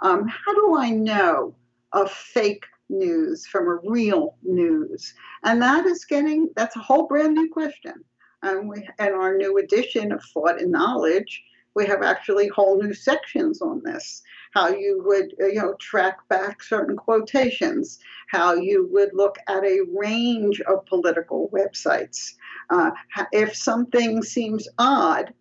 [0.00, 1.54] Um, how do I know
[1.92, 5.14] a fake news from a real news?
[5.44, 7.94] And that is getting, that's a whole brand new question.
[8.42, 11.42] And we, in our new edition of Thought and Knowledge,
[11.76, 14.22] we have actually whole new sections on this
[14.56, 17.98] how you would uh, you know track back certain quotations
[18.30, 22.32] how you would look at a range of political websites
[22.70, 22.90] uh,
[23.32, 25.32] if something seems odd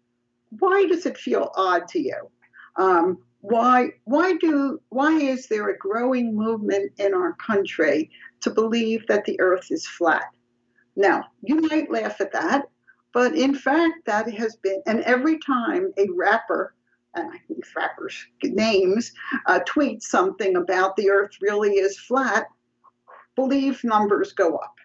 [0.59, 2.29] why does it feel odd to you
[2.75, 3.17] um,
[3.49, 8.09] why why do why is there a growing movement in our country
[8.41, 10.25] to believe that the earth is flat
[10.95, 12.65] now you might laugh at that
[13.13, 16.73] but in fact that has been and every time a rapper
[17.15, 19.13] and I think rappers' names,
[19.45, 22.47] uh, tweet something about the earth really is flat,
[23.37, 24.75] believe numbers go up.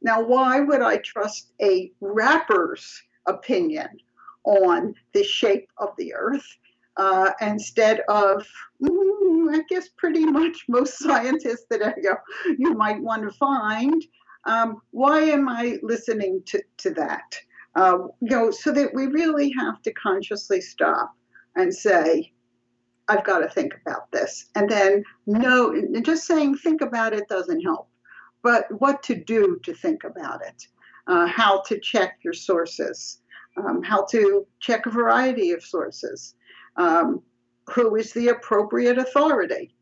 [0.00, 3.88] Now, why would I trust a rapper's opinion
[4.44, 6.46] on the shape of the earth
[7.00, 8.46] uh, instead of,
[8.82, 12.16] mm, I guess, pretty much most scientists that you, know,
[12.58, 14.04] you might want to find?
[14.44, 17.36] Um, why am I listening to, to that?
[17.74, 21.14] Uh, you know, so that we really have to consciously stop
[21.56, 22.32] and say,
[23.08, 24.50] I've got to think about this.
[24.54, 27.88] And then, no, just saying think about it doesn't help.
[28.42, 30.66] But what to do to think about it,
[31.06, 33.22] uh, how to check your sources,
[33.56, 36.34] um, how to check a variety of sources,
[36.76, 37.22] um,
[37.68, 39.74] who is the appropriate authority.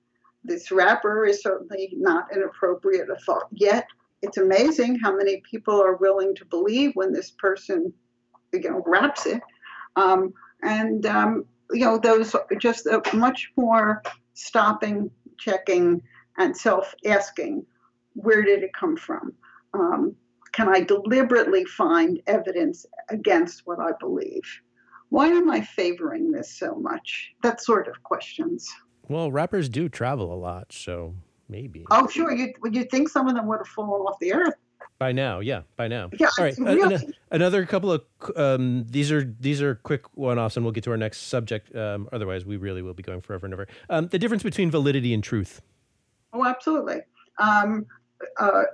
[0.45, 3.57] This rapper is certainly not an appropriate authority.
[3.57, 3.87] Yet,
[4.23, 7.93] it's amazing how many people are willing to believe when this person,
[8.53, 9.43] you know, raps it.
[9.97, 14.03] Um, and um, you know, those just a much more
[14.35, 16.03] stopping, checking,
[16.39, 17.65] and self asking
[18.15, 19.33] where did it come from?
[19.75, 20.17] Um,
[20.53, 24.43] can I deliberately find evidence against what I believe?
[25.11, 27.33] Why am I favoring this so much?
[27.43, 28.69] That sort of questions.
[29.09, 31.15] Well, rappers do travel a lot, so
[31.49, 31.87] maybe.
[31.91, 32.33] Oh, sure.
[32.33, 34.55] You would you think some of them would have fallen off the earth?
[34.99, 36.11] By now, yeah, by now.
[36.19, 36.59] Yeah, All right.
[36.59, 37.15] really...
[37.31, 38.03] another couple of
[38.35, 41.75] um, these are these are quick one-offs, and we'll get to our next subject.
[41.75, 43.69] Um, otherwise, we really will be going forever and ever.
[43.89, 45.63] Um, the difference between validity and truth.
[46.33, 46.99] Oh, absolutely.
[47.39, 47.87] Um,
[48.41, 48.65] uh,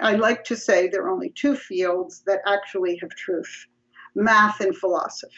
[0.00, 3.66] I like to say there are only two fields that actually have truth:
[4.14, 5.34] math and philosophy.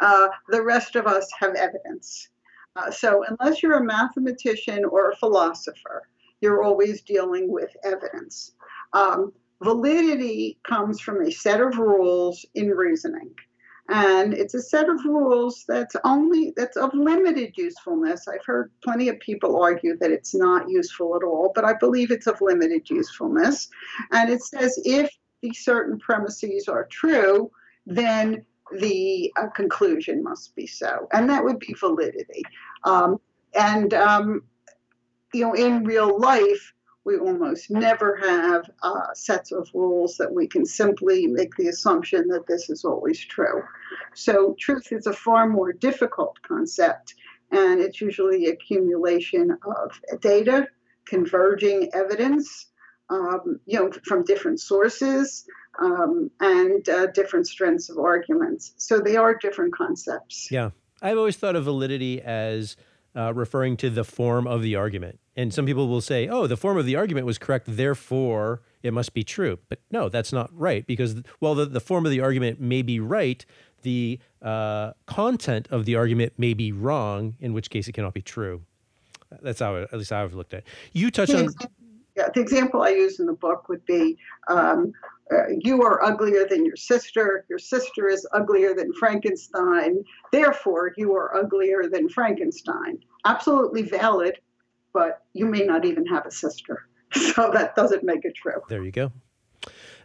[0.00, 2.28] Uh, the rest of us have evidence.
[2.76, 6.08] Uh, so, unless you're a mathematician or a philosopher,
[6.40, 8.52] you're always dealing with evidence.
[8.92, 13.34] Um, validity comes from a set of rules in reasoning.
[13.90, 18.26] And it's a set of rules that's only that's of limited usefulness.
[18.26, 22.10] I've heard plenty of people argue that it's not useful at all, but I believe
[22.10, 23.68] it's of limited usefulness.
[24.10, 25.10] And it says if
[25.42, 27.50] these certain premises are true,
[27.84, 32.42] then the uh, conclusion must be so, and that would be validity.
[32.84, 33.20] Um,
[33.54, 34.42] and um,
[35.32, 36.72] you know, in real life,
[37.04, 42.26] we almost never have uh, sets of rules that we can simply make the assumption
[42.28, 43.62] that this is always true.
[44.14, 47.14] So, truth is a far more difficult concept,
[47.50, 50.66] and it's usually accumulation of data,
[51.06, 52.68] converging evidence,
[53.10, 55.44] um, you know, from different sources
[55.80, 58.72] um, and uh, different strengths of arguments.
[58.76, 60.50] So they are different concepts.
[60.50, 60.70] Yeah.
[61.02, 62.76] I've always thought of validity as
[63.16, 65.18] uh, referring to the form of the argument.
[65.36, 68.92] And some people will say, oh, the form of the argument was correct, therefore it
[68.92, 69.58] must be true.
[69.68, 73.00] But no, that's not right because, well, the, the form of the argument may be
[73.00, 73.44] right,
[73.82, 78.22] the uh, content of the argument may be wrong, in which case it cannot be
[78.22, 78.62] true.
[79.42, 80.66] That's how, at least I've looked at it.
[80.92, 81.48] You touch on.
[82.16, 84.16] Yeah, the example I use in the book would be
[84.48, 84.92] um,
[85.32, 87.44] uh, you are uglier than your sister.
[87.48, 90.04] Your sister is uglier than Frankenstein.
[90.32, 92.98] Therefore, you are uglier than Frankenstein.
[93.24, 94.38] Absolutely valid,
[94.92, 96.88] but you may not even have a sister.
[97.34, 98.60] So that doesn't make it true.
[98.68, 99.12] There you go.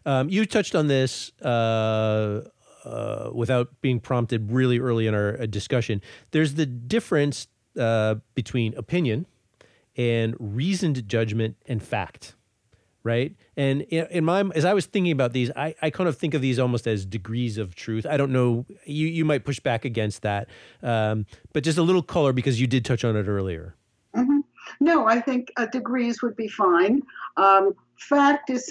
[0.05, 2.41] Um, you touched on this uh,
[2.85, 6.01] uh, without being prompted really early in our uh, discussion.
[6.31, 7.47] There's the difference
[7.79, 9.25] uh, between opinion
[9.99, 12.35] and reasoned judgment and fact
[13.03, 13.33] right?
[13.55, 16.41] And in my as I was thinking about these, I, I kind of think of
[16.41, 18.05] these almost as degrees of truth.
[18.05, 18.65] I don't know.
[18.85, 20.49] You you might push back against that,
[20.83, 23.75] um, but just a little color because you did touch on it earlier.
[24.15, 24.39] Mm-hmm.
[24.81, 27.01] No, I think uh, degrees would be fine.
[27.37, 28.67] Um, fact is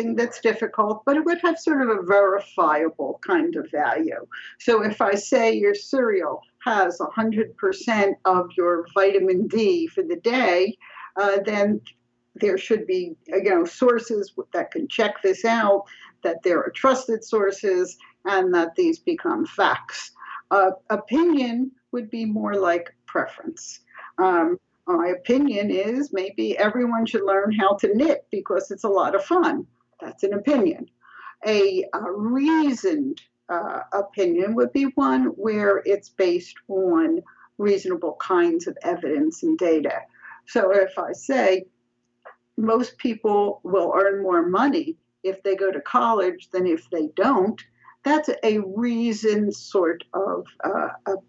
[0.00, 4.26] something that's difficult, but it would have sort of a verifiable kind of value.
[4.58, 10.76] So if I say your cereal has 100% of your vitamin D for the day,
[11.16, 11.80] uh, then
[12.36, 15.84] there should be you know sources that can check this out
[16.22, 20.12] that there are trusted sources and that these become facts.
[20.50, 23.80] Uh, opinion would be more like preference.
[24.18, 29.14] Um, my opinion is maybe everyone should learn how to knit because it's a lot
[29.14, 29.66] of fun
[30.00, 30.88] that's an opinion
[31.46, 37.20] a, a reasoned uh, opinion would be one where it's based on
[37.58, 40.00] reasonable kinds of evidence and data
[40.46, 41.64] so if i say
[42.56, 47.60] most people will earn more money if they go to college than if they don't.
[48.04, 50.88] That's a reasoned sort of uh,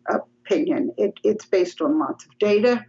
[0.10, 0.94] opinion.
[0.98, 2.86] It, it's based on lots of data.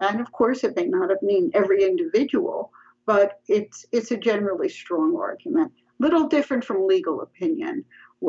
[0.00, 2.70] And of course, it may not mean every individual,
[3.06, 5.72] but it's, it's a generally strong argument.
[5.98, 7.82] Little different from legal opinion,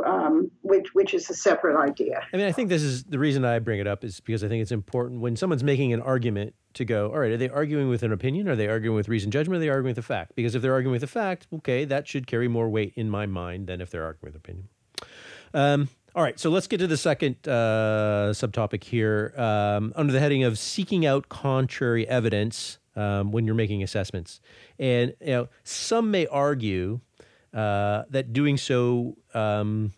[0.06, 2.26] um, which which is a separate idea.
[2.34, 4.48] I mean, I think this is the reason I bring it up is because I
[4.48, 7.90] think it's important when someone's making an argument to go, all right, are they arguing
[7.90, 8.48] with an opinion?
[8.48, 9.58] Are they arguing with reason judgment?
[9.58, 10.34] Are they arguing with a fact?
[10.36, 13.26] Because if they're arguing with a fact, okay, that should carry more weight in my
[13.26, 14.70] mind than if they're arguing with opinion.
[15.54, 20.20] Um, all right, so let's get to the second uh, subtopic here um, under the
[20.20, 24.42] heading of seeking out contrary evidence um, when you're making assessments.
[24.78, 27.00] And you know, some may argue
[27.54, 29.94] uh, that doing so um,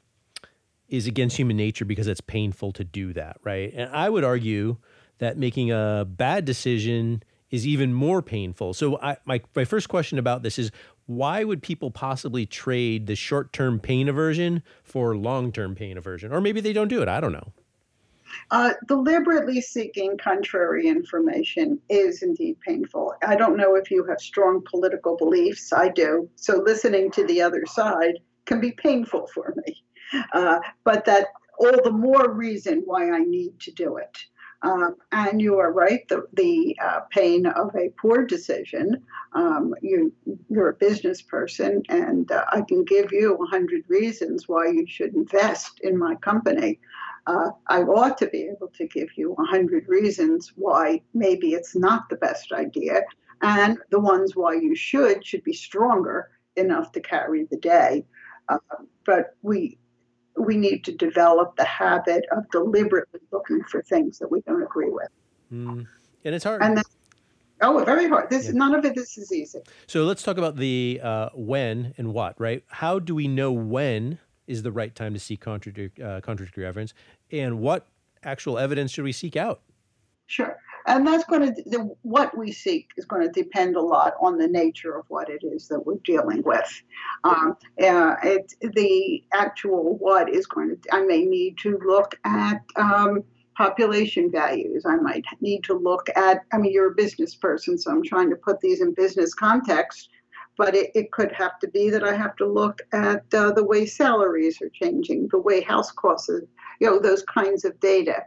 [0.88, 3.74] is against human nature because it's painful to do that, right?
[3.74, 4.78] And I would argue
[5.18, 8.74] that making a bad decision is even more painful.
[8.74, 10.72] So, I, my, my first question about this is
[11.08, 16.32] why would people possibly trade the short term pain aversion for long term pain aversion?
[16.32, 17.08] Or maybe they don't do it.
[17.08, 17.52] I don't know.
[18.52, 23.14] Uh, deliberately seeking contrary information is indeed painful.
[23.26, 25.72] I don't know if you have strong political beliefs.
[25.74, 26.30] I do.
[26.36, 29.84] So listening to the other side can be painful for me.
[30.34, 31.28] Uh, but that
[31.60, 34.18] all the more reason why I need to do it.
[34.62, 39.04] Um, and you are right, the, the uh, pain of a poor decision.
[39.34, 40.14] Um, you,
[40.50, 45.16] you're a business person, and uh, I can give you 100 reasons why you should
[45.16, 46.80] invest in my company
[47.30, 52.10] uh, I ought to be able to give you 100 reasons why maybe it's not
[52.10, 53.04] the best idea.
[53.42, 58.06] And the ones why you should should be stronger enough to carry the day.
[58.50, 58.58] Uh,
[59.06, 59.78] but we
[60.38, 64.90] we need to develop the habit of deliberately looking for things that we don't agree
[64.90, 65.10] with.
[65.54, 65.86] Mm.
[66.26, 66.64] And it's hard.
[66.64, 66.84] And then,
[67.62, 68.30] oh, very hard.
[68.30, 68.54] This yeah.
[68.54, 68.96] none of it.
[68.96, 69.60] This is easy.
[69.86, 72.40] So let's talk about the uh, when and what.
[72.40, 72.64] Right?
[72.70, 74.18] How do we know when
[74.50, 76.94] is the right time to seek contradic- uh, contradictory evidence,
[77.32, 77.88] and what
[78.24, 79.62] actual evidence should we seek out?
[80.28, 84.14] Sure, and that's going to the, what we seek is going to depend a lot
[84.22, 86.82] on the nature of what it is that we're dealing with.
[87.24, 92.62] Um, uh, it, the actual what is going to I may need to look at.
[92.76, 93.24] Um,
[93.60, 94.86] population values.
[94.86, 98.30] I might need to look at, I mean, you're a business person, so I'm trying
[98.30, 100.08] to put these in business context
[100.60, 103.64] but it, it, could have to be that I have to look at uh, the
[103.64, 106.46] way salaries are changing, the way house costs, are,
[106.82, 108.24] you know, those kinds of data,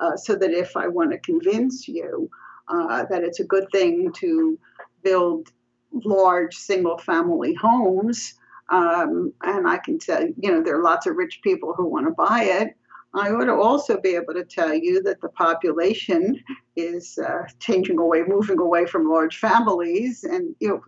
[0.00, 2.28] uh, so that if I want to convince you
[2.66, 4.58] uh, that it's a good thing to
[5.04, 5.52] build
[5.92, 8.34] large single family homes,
[8.68, 12.08] um, and I can tell you know there are lots of rich people who want
[12.08, 12.76] to buy it.
[13.14, 16.42] I to also be able to tell you that the population
[16.74, 20.82] is uh, changing away, moving away from large families, and you know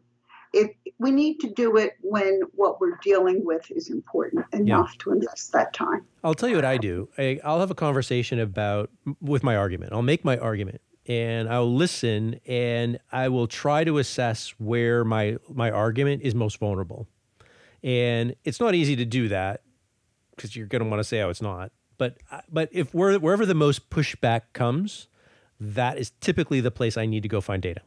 [0.52, 5.02] it we need to do it when what we're dealing with is important enough yeah.
[5.04, 6.04] to invest that time.
[6.24, 7.08] I'll tell you what I do.
[7.16, 8.90] I, I'll have a conversation about
[9.20, 9.92] with my argument.
[9.92, 15.36] I'll make my argument and I'll listen and I will try to assess where my
[15.48, 17.06] my argument is most vulnerable.
[17.82, 19.62] And it's not easy to do that
[20.34, 22.18] because you're going to want to say, "Oh, it's not." But
[22.50, 25.08] but if we're, wherever the most pushback comes,
[25.60, 27.82] that is typically the place I need to go find data.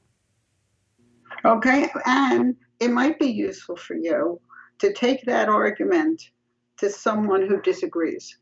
[1.46, 4.40] Okay, and it might be useful for you
[4.80, 6.22] to take that argument
[6.78, 8.38] to someone who disagrees.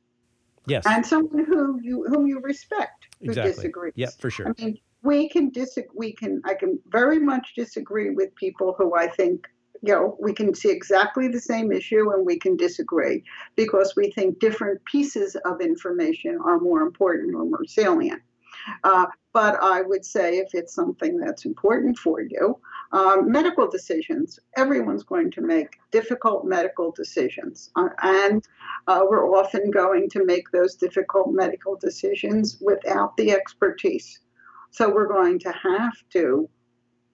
[0.67, 0.85] Yes.
[0.85, 3.53] And someone who you whom you respect who exactly.
[3.53, 3.93] disagrees.
[3.95, 4.47] Yeah, for sure.
[4.47, 5.89] I mean, we can disagree.
[5.95, 6.41] We can.
[6.45, 9.47] I can very much disagree with people who I think
[9.81, 13.23] you know, we can see exactly the same issue and we can disagree
[13.55, 18.21] because we think different pieces of information are more important or more salient.
[18.83, 22.59] Uh, but I would say if it's something that's important for you,
[22.91, 27.69] um, medical decisions, everyone's going to make difficult medical decisions.
[27.75, 28.43] Uh, and
[28.87, 34.19] uh, we're often going to make those difficult medical decisions without the expertise.
[34.71, 36.49] So we're going to have to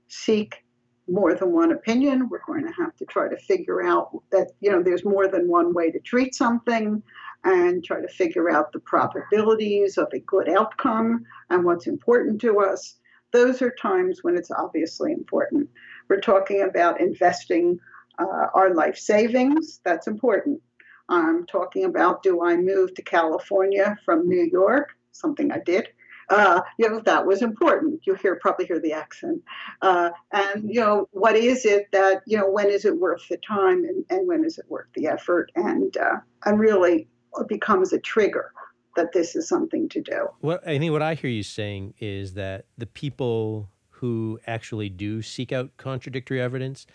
[0.08, 0.64] seek
[1.08, 2.30] more than one opinion.
[2.30, 5.48] We're going to have to try to figure out that, you know, there's more than
[5.48, 7.04] one way to treat something
[7.44, 12.60] and try to figure out the probabilities of a good outcome and what's important to
[12.60, 12.96] us.
[13.36, 15.70] Those are times when it's obviously important.
[16.08, 17.78] We're talking about investing
[18.18, 19.82] uh, our life savings.
[19.84, 20.62] That's important.
[21.10, 24.94] I'm talking about do I move to California from New York?
[25.12, 25.90] Something I did
[26.30, 28.02] uh, you know, that was important.
[28.06, 29.42] You hear probably hear the accent.
[29.82, 32.50] Uh, and you know, what is it that you know?
[32.50, 35.52] When is it worth the time, and, and when is it worth the effort?
[35.56, 37.08] And uh, and really,
[37.40, 38.52] it becomes a trigger
[38.96, 40.28] that this is something to do.
[40.42, 45.22] What I think what I hear you saying is that the people who actually do
[45.22, 46.86] seek out contradictory evidence,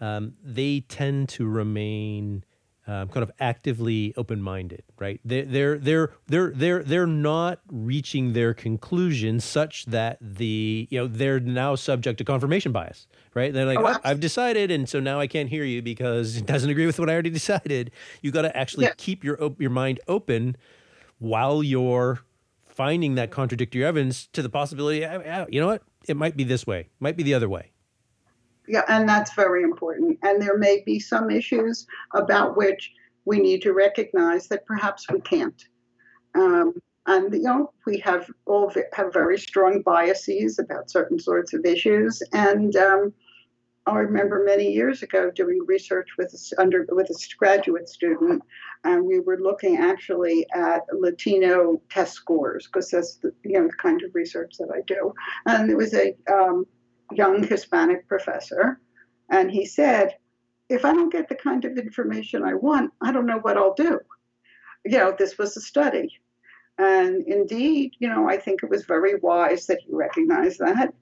[0.00, 2.44] um, they tend to remain
[2.88, 5.20] um, kind of actively open-minded, right?
[5.22, 11.06] They're they're they're they're they're they're not reaching their conclusion such that the you know
[11.06, 13.52] they're now subject to confirmation bias, right?
[13.52, 16.46] They're like, oh, oh, I've decided, and so now I can't hear you because it
[16.46, 17.90] doesn't agree with what I already decided.
[18.22, 18.94] You got to actually yeah.
[18.96, 20.56] keep your your mind open
[21.18, 22.20] while you're
[22.66, 25.00] finding that contradictory evidence to the possibility.
[25.50, 25.82] You know what?
[26.06, 27.72] It might be this way, might be the other way
[28.68, 30.18] yeah, and that's very important.
[30.22, 32.92] And there may be some issues about which
[33.24, 35.64] we need to recognize that perhaps we can't.
[36.34, 36.74] Um,
[37.06, 42.22] and you know, we have all have very strong biases about certain sorts of issues.
[42.32, 43.14] And um,
[43.86, 48.42] I remember many years ago doing research with a, under with a graduate student,
[48.88, 53.72] and we were looking actually at Latino test scores because that's the you know the
[53.74, 55.12] kind of research that I do.
[55.44, 56.66] And there was a um,
[57.12, 58.80] young Hispanic professor,
[59.28, 60.16] and he said,
[60.70, 63.74] if I don't get the kind of information I want, I don't know what I'll
[63.74, 64.00] do.
[64.86, 66.08] You know, this was a study.
[66.78, 70.94] And indeed, you know, I think it was very wise that he recognized that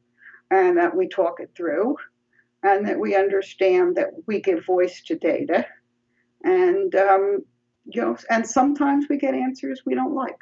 [0.51, 1.97] and that we talk it through
[2.63, 5.67] and that we understand that we give voice to data.
[6.43, 7.45] And, um,
[7.87, 10.41] you know, and sometimes we get answers we don't like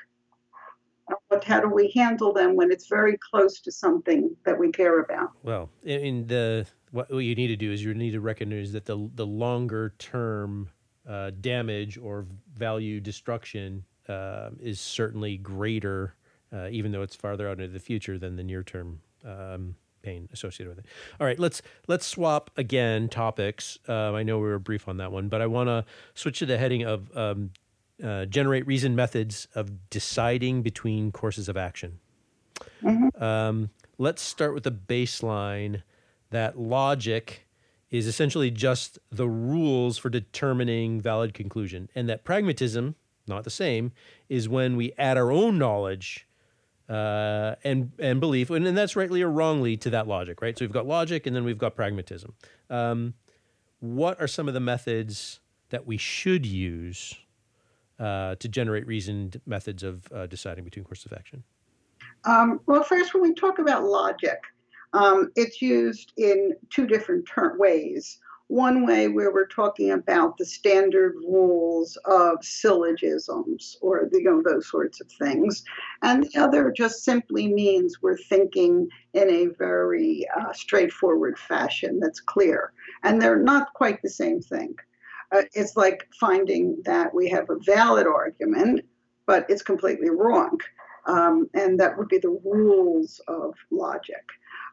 [1.28, 5.00] but how do we handle them when it's very close to something that we care
[5.00, 5.30] about?
[5.42, 9.10] Well, in the what you need to do is you need to recognize that the
[9.14, 10.70] the longer term
[11.08, 12.26] uh, damage or
[12.56, 16.14] value destruction uh, is certainly greater,
[16.52, 20.28] uh, even though it's farther out into the future than the near term um, pain
[20.32, 20.86] associated with it.
[21.18, 23.78] All right, let's let's swap again topics.
[23.88, 25.84] Um, I know we were brief on that one, but I want to
[26.14, 27.50] switch to the heading of um,
[28.02, 31.98] uh, generate reason methods of deciding between courses of action.
[32.82, 33.22] Mm-hmm.
[33.22, 35.82] Um, let's start with the baseline
[36.30, 37.46] that logic
[37.90, 42.96] is essentially just the rules for determining valid conclusion, and that pragmatism,
[43.26, 43.92] not the same,
[44.28, 46.26] is when we add our own knowledge
[46.88, 50.58] uh, and and belief, and, and, that's rightly or wrongly to that logic, right?
[50.58, 52.34] So we've got logic, and then we've got pragmatism.
[52.68, 53.14] Um,
[53.80, 57.14] what are some of the methods that we should use
[57.98, 61.42] uh, to generate reasoned methods of uh, deciding between courses of action?
[62.24, 64.40] Um, well, first, when we talk about logic,
[64.92, 68.18] um, it's used in two different ter- ways.
[68.48, 74.68] One way where we're talking about the standard rules of syllogisms or you know those
[74.68, 75.64] sorts of things,
[76.02, 82.20] and the other just simply means we're thinking in a very uh, straightforward fashion that's
[82.20, 82.72] clear,
[83.02, 84.76] and they're not quite the same thing
[85.34, 88.84] uh, it's like finding that we have a valid argument,
[89.26, 90.58] but it's completely wrong.
[91.06, 94.24] Um, and that would be the rules of logic.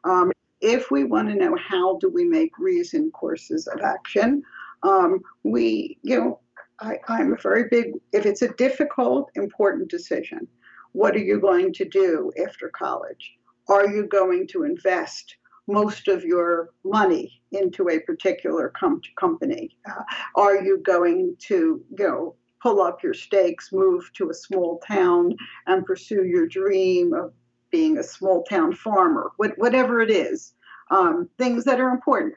[0.04, 0.32] Um,
[0.62, 4.44] if we want to know how do we make reasoned courses of action,
[4.84, 6.40] um, we, you know,
[6.80, 10.48] I, I'm a very big, if it's a difficult, important decision,
[10.94, 13.34] what are you going to do after college?
[13.70, 15.36] Are you going to invest
[15.68, 19.78] most of your money into a particular com- company?
[19.90, 20.04] Uh,
[20.36, 25.36] are you going to, you know, pull up your stakes, move to a small town,
[25.68, 27.34] and pursue your dream of
[27.72, 30.54] being a small town farmer, what, whatever it is,
[30.90, 32.36] um, things that are important,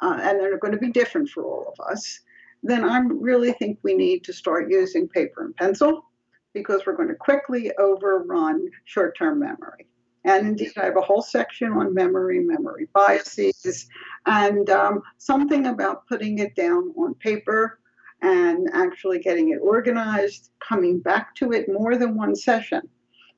[0.00, 2.20] uh, and they're going to be different for all of us,
[2.62, 6.06] then I really think we need to start using paper and pencil
[6.54, 9.86] because we're going to quickly overrun short term memory.
[10.24, 13.88] And indeed, I have a whole section on memory, memory biases,
[14.24, 17.78] and um, something about putting it down on paper
[18.22, 22.88] and actually getting it organized, coming back to it more than one session.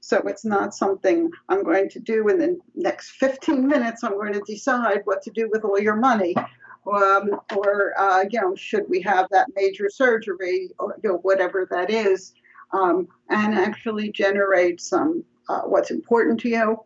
[0.07, 4.05] So it's not something I'm going to do in the next 15 minutes.
[4.05, 6.33] I'm going to decide what to do with all your money.
[6.87, 11.67] Um, or, uh, you know, should we have that major surgery or you know, whatever
[11.73, 12.35] that is,
[12.73, 16.79] um, and actually generate some uh, what's important to you.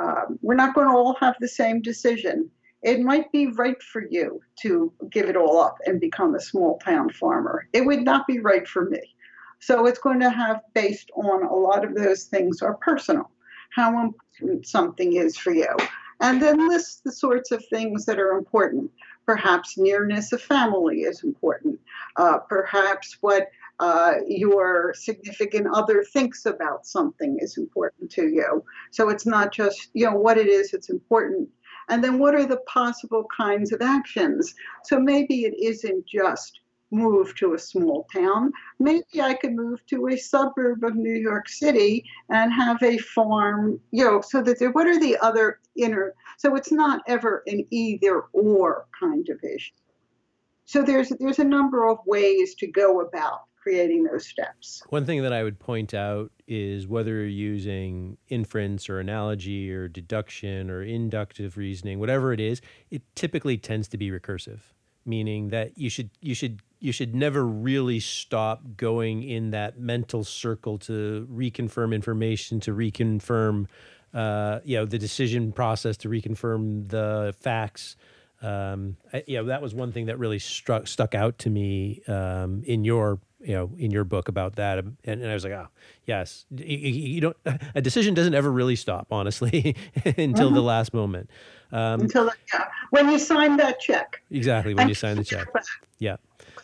[0.00, 2.50] Um, we're not going to all have the same decision.
[2.82, 6.78] It might be right for you to give it all up and become a small
[6.78, 7.68] town farmer.
[7.72, 9.14] It would not be right for me.
[9.60, 13.30] So it's going to have based on a lot of those things are personal,
[13.70, 15.74] how important something is for you.
[16.20, 18.90] And then list the sorts of things that are important.
[19.26, 21.78] Perhaps nearness of family is important.
[22.16, 23.48] Uh, perhaps what
[23.80, 28.64] uh, your significant other thinks about something is important to you.
[28.92, 31.48] So it's not just, you know, what it is, it's important.
[31.88, 34.54] And then what are the possible kinds of actions?
[34.84, 36.60] So maybe it isn't just
[36.90, 38.52] move to a small town.
[38.78, 43.80] Maybe I could move to a suburb of New York City and have a farm,
[43.90, 47.66] you know, so that there, what are the other inner, so it's not ever an
[47.70, 49.72] either or kind of issue.
[50.64, 54.82] So there's there's a number of ways to go about creating those steps.
[54.90, 59.88] One thing that I would point out is whether you're using inference or analogy or
[59.88, 62.60] deduction or inductive reasoning, whatever it is,
[62.90, 64.60] it typically tends to be recursive,
[65.04, 70.22] meaning that you should you should you should never really stop going in that mental
[70.22, 73.66] circle to reconfirm information, to reconfirm
[74.14, 77.96] uh, you know the decision process, to reconfirm the facts.
[78.40, 82.02] Um, I, you know that was one thing that really struck stuck out to me
[82.06, 85.52] um, in your you know in your book about that and, and i was like
[85.52, 85.68] oh
[86.06, 87.36] yes you, you, don't
[87.74, 90.54] a decision doesn't ever really stop honestly until mm-hmm.
[90.54, 91.28] the last moment
[91.70, 92.64] um, until yeah.
[92.90, 95.46] when you sign that check exactly when you sign the check
[95.98, 96.16] yeah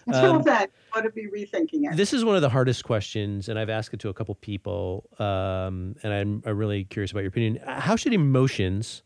[0.07, 3.49] until um, then want to be rethinking it this is one of the hardest questions
[3.49, 7.21] and i've asked it to a couple people um, and I'm, I'm really curious about
[7.21, 9.03] your opinion how should emotions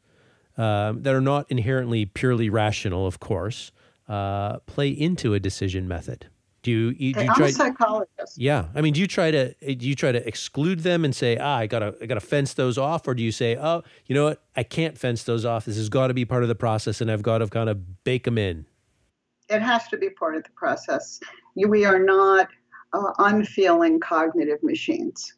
[0.57, 3.73] um, that are not inherently purely rational of course
[4.09, 6.29] uh, play into a decision method
[6.67, 8.37] do you, do you I'm try, a psychologist.
[8.37, 11.37] Yeah, I mean, do you try to do you try to exclude them and say,
[11.37, 14.25] ah, I gotta I gotta fence those off, or do you say, oh, you know
[14.25, 15.67] what, I can't fence those off.
[15.67, 18.03] This has got to be part of the process, and I've got to kind of
[18.03, 18.67] bake them in.
[19.49, 21.21] It has to be part of the process.
[21.55, 22.49] We are not
[22.93, 25.35] uh, unfeeling cognitive machines.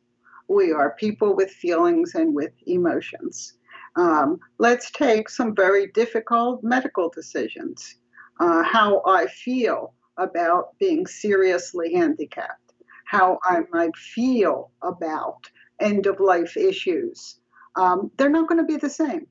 [0.49, 3.55] We are people with feelings and with emotions.
[3.97, 7.97] Um, let's take some very difficult medical decisions.
[8.41, 12.73] Uh, how I feel about being seriously handicapped,
[13.05, 15.51] how I might feel about
[15.81, 17.41] end of life issues.
[17.77, 19.27] Um, they're not going to be the same.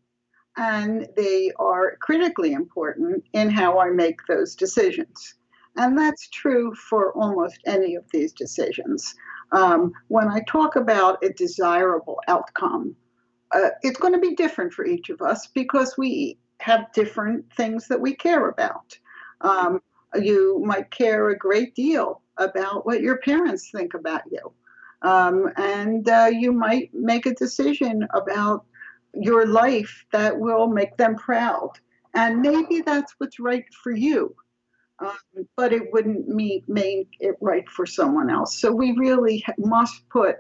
[0.58, 5.36] And they are critically important in how I make those decisions.
[5.76, 9.14] And that's true for almost any of these decisions.
[9.52, 12.96] Um, when I talk about a desirable outcome,
[13.52, 17.88] uh, it's going to be different for each of us because we have different things
[17.88, 18.98] that we care about.
[19.42, 19.82] Um,
[20.16, 24.52] you might care a great deal about what your parents think about you.
[25.04, 28.66] Um, and uh, you might make a decision about
[29.20, 31.72] your life that will make them proud.
[32.14, 34.36] And maybe that's what's right for you,
[35.00, 38.60] um, but it wouldn't mean, make it right for someone else.
[38.60, 40.38] So we really must put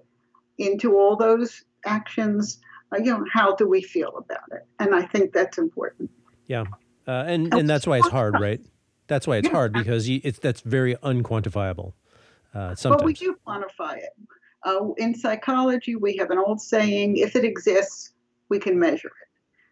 [0.57, 2.59] into all those actions,
[2.91, 4.65] uh, you know, how do we feel about it?
[4.79, 6.09] And I think that's important.
[6.47, 6.65] Yeah.
[7.07, 8.61] Uh, and, and that's why it's hard, right?
[9.07, 11.93] That's why it's hard because you, it's that's very unquantifiable.
[12.53, 13.01] Uh, sometimes.
[13.01, 14.09] But we do quantify it.
[14.63, 18.11] Uh, in psychology, we have an old saying: if it exists,
[18.49, 19.27] we can measure it.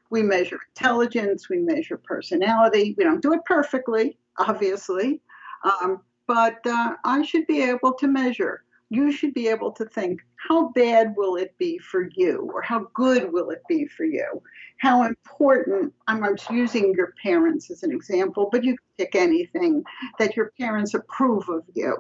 [0.10, 2.96] We measure intelligence, we measure personality.
[2.98, 5.22] We don't do it perfectly, obviously,
[5.64, 10.22] um, but uh, I should be able to measure you should be able to think
[10.36, 14.42] how bad will it be for you or how good will it be for you
[14.78, 19.84] how important i'm using your parents as an example but you can pick anything
[20.20, 21.96] that your parents approve of you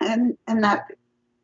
[0.00, 0.86] and and that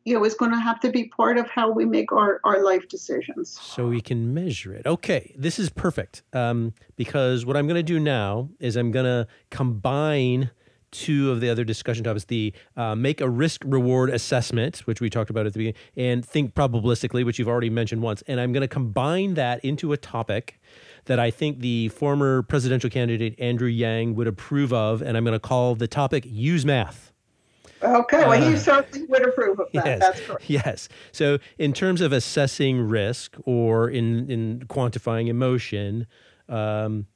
[0.05, 2.63] you know is going to have to be part of how we make our, our
[2.63, 3.59] life decisions.
[3.61, 4.85] So we can measure it.
[4.85, 9.05] Okay this is perfect um, because what i'm going to do now is i'm going
[9.05, 10.51] to combine
[10.91, 15.09] two of the other discussion topics the uh, make a risk reward assessment which we
[15.09, 18.51] talked about at the beginning and think probabilistically which you've already mentioned once and i'm
[18.51, 20.59] going to combine that into a topic
[21.05, 25.33] that i think the former presidential candidate andrew yang would approve of and i'm going
[25.33, 27.08] to call the topic use math
[27.81, 29.85] Okay, well, he uh, certainly would approve of that.
[29.85, 30.49] Yes, That's correct.
[30.49, 30.89] Yes.
[31.11, 36.05] So, in terms of assessing risk or in, in quantifying emotion,
[36.49, 37.07] um,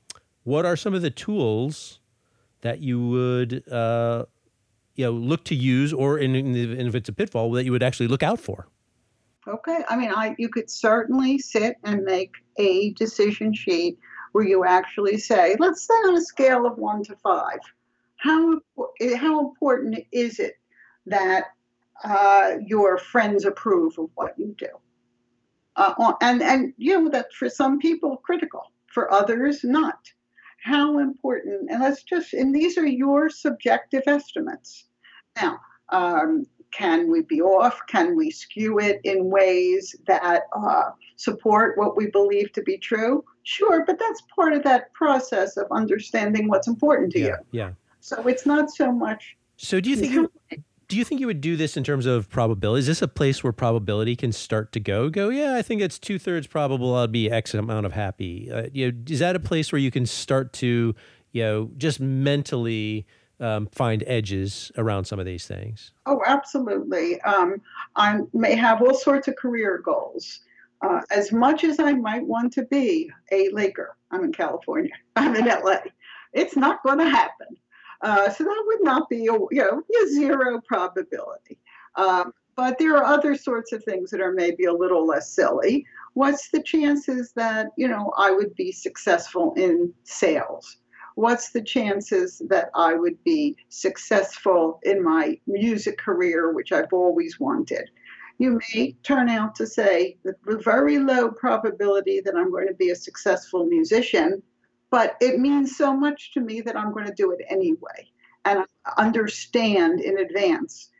[0.43, 1.99] what are some of the tools
[2.61, 4.25] that you would uh,
[4.95, 7.83] you know look to use, or in, in, if it's a pitfall, that you would
[7.83, 8.67] actually look out for?
[9.47, 13.97] Okay, I mean, I you could certainly sit and make a decision sheet
[14.31, 17.59] where you actually say, let's say on a scale of one to five,
[18.23, 18.59] how
[19.17, 20.53] how important is it
[21.05, 21.47] that
[22.03, 24.67] uh, your friends approve of what you do?
[25.75, 29.99] Uh, and and you know that for some people critical, for others not
[30.63, 34.85] how important, and let's just, and these are your subjective estimates.
[35.35, 35.59] Now,
[35.89, 37.81] um, can we be off?
[37.87, 43.25] Can we skew it in ways that uh, support what we believe to be true?
[43.43, 47.35] Sure, but that's part of that process of understanding what's important to yeah, you.
[47.51, 47.71] Yeah.
[48.03, 49.37] So it's not so much.
[49.55, 50.29] So do you think you,
[50.89, 52.79] do you think you would do this in terms of probability?
[52.79, 55.09] Is this a place where probability can start to go?
[55.09, 58.51] Go, yeah, I think it's two thirds probable I'll be X amount of happy.
[58.51, 60.93] Uh, you know, is that a place where you can start to,
[61.31, 63.07] you know, just mentally
[63.39, 65.93] um, find edges around some of these things?
[66.05, 67.21] Oh, absolutely.
[67.21, 67.61] Um,
[67.95, 70.41] I may have all sorts of career goals.
[70.81, 75.37] Uh, as much as I might want to be a Laker, I'm in California, I'm
[75.37, 75.77] in LA,
[76.33, 77.47] it's not going to happen.
[78.01, 81.59] Uh, so that would not be a, you know a zero probability.
[81.95, 85.85] Um, but there are other sorts of things that are maybe a little less silly.
[86.13, 90.77] What's the chances that you know I would be successful in sales?
[91.15, 97.39] What's the chances that I would be successful in my music career, which I've always
[97.39, 97.89] wanted?
[98.39, 102.89] You may turn out to say the very low probability that I'm going to be
[102.89, 104.41] a successful musician
[104.93, 108.11] but it means so much to me that I'm going to do it anyway.
[108.45, 110.91] And I understand in advance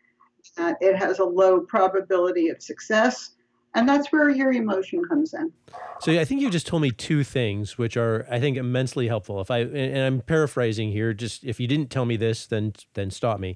[0.57, 3.35] that it has a low probability of success.
[3.75, 5.51] And that's where your emotion comes in.
[5.99, 9.39] So I think you just told me two things, which are I think immensely helpful.
[9.41, 13.11] If I and I'm paraphrasing here, just if you didn't tell me this, then then
[13.11, 13.55] stop me.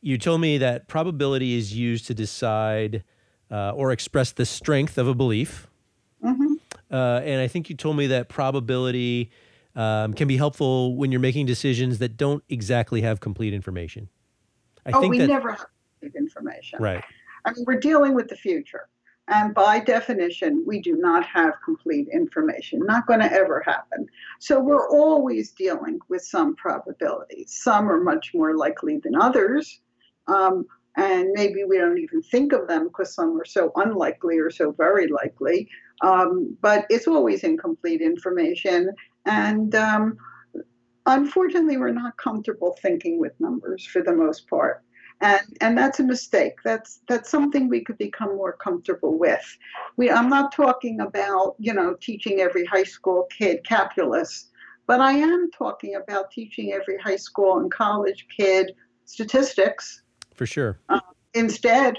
[0.00, 3.04] You told me that probability is used to decide
[3.52, 5.68] uh, or express the strength of a belief,
[6.24, 6.54] mm-hmm.
[6.90, 9.30] uh, and I think you told me that probability
[9.76, 14.08] um, can be helpful when you're making decisions that don't exactly have complete information.
[14.86, 15.66] I oh, think we that, never have
[16.00, 16.82] complete information.
[16.82, 17.04] Right.
[17.44, 18.88] I mean, we're dealing with the future.
[19.28, 22.80] And by definition, we do not have complete information.
[22.84, 24.06] Not going to ever happen.
[24.38, 27.58] So we're always dealing with some probabilities.
[27.60, 29.80] Some are much more likely than others.
[30.28, 30.66] Um,
[30.96, 34.70] and maybe we don't even think of them because some are so unlikely or so
[34.70, 35.68] very likely.
[36.02, 38.90] Um, but it's always incomplete information.
[39.26, 40.16] And um,
[41.04, 44.82] unfortunately, we're not comfortable thinking with numbers for the most part.
[45.20, 46.54] And, and that's a mistake.
[46.62, 49.44] That's that's something we could become more comfortable with.
[49.96, 54.50] We I'm not talking about you know teaching every high school kid calculus,
[54.86, 58.72] but I am talking about teaching every high school and college kid
[59.06, 60.02] statistics.
[60.34, 60.78] For sure.
[60.90, 61.00] Uh,
[61.32, 61.96] instead,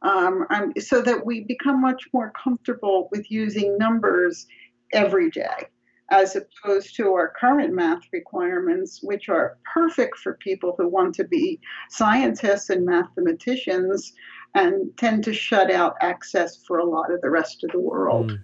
[0.00, 0.46] um,
[0.78, 4.46] so that we become much more comfortable with using numbers
[4.94, 5.68] every day
[6.10, 11.24] as opposed to our current math requirements, which are perfect for people who want to
[11.24, 14.12] be scientists and mathematicians
[14.54, 18.32] and tend to shut out access for a lot of the rest of the world.
[18.32, 18.42] Mm.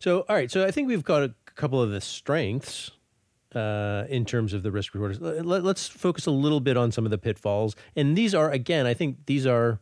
[0.00, 0.50] So, all right.
[0.50, 2.90] So, I think we've got a couple of the strengths
[3.54, 5.20] uh, in terms of the risk rewards.
[5.20, 7.74] Let, us focus a little bit on some of the pitfalls.
[7.96, 9.80] And these are, again, I think these are.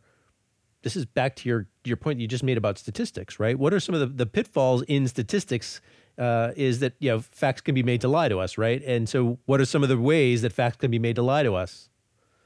[0.83, 3.57] This is back to your your point you just made about statistics, right?
[3.57, 5.81] What are some of the, the pitfalls in statistics
[6.17, 8.81] uh, is that you know facts can be made to lie to us, right?
[8.83, 11.43] And so, what are some of the ways that facts can be made to lie
[11.43, 11.89] to us?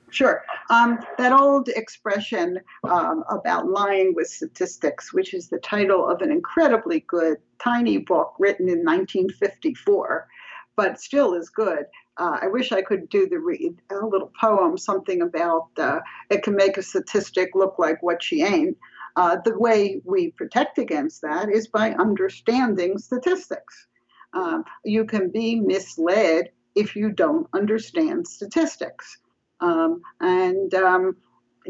[0.10, 0.44] Sure.
[0.70, 6.32] Um, that old expression um, about lying with statistics, which is the title of an
[6.32, 10.28] incredibly good tiny book written in 1954,
[10.76, 11.86] but still is good,
[12.18, 16.00] uh, I wish I could do the read a little poem, something about uh,
[16.30, 18.78] it can make a statistic look like what she ain't.
[19.16, 23.88] Uh, the way we protect against that is by understanding statistics.
[24.34, 29.18] Uh, you can be misled if you don't understand statistics.
[29.60, 31.18] Um, and um,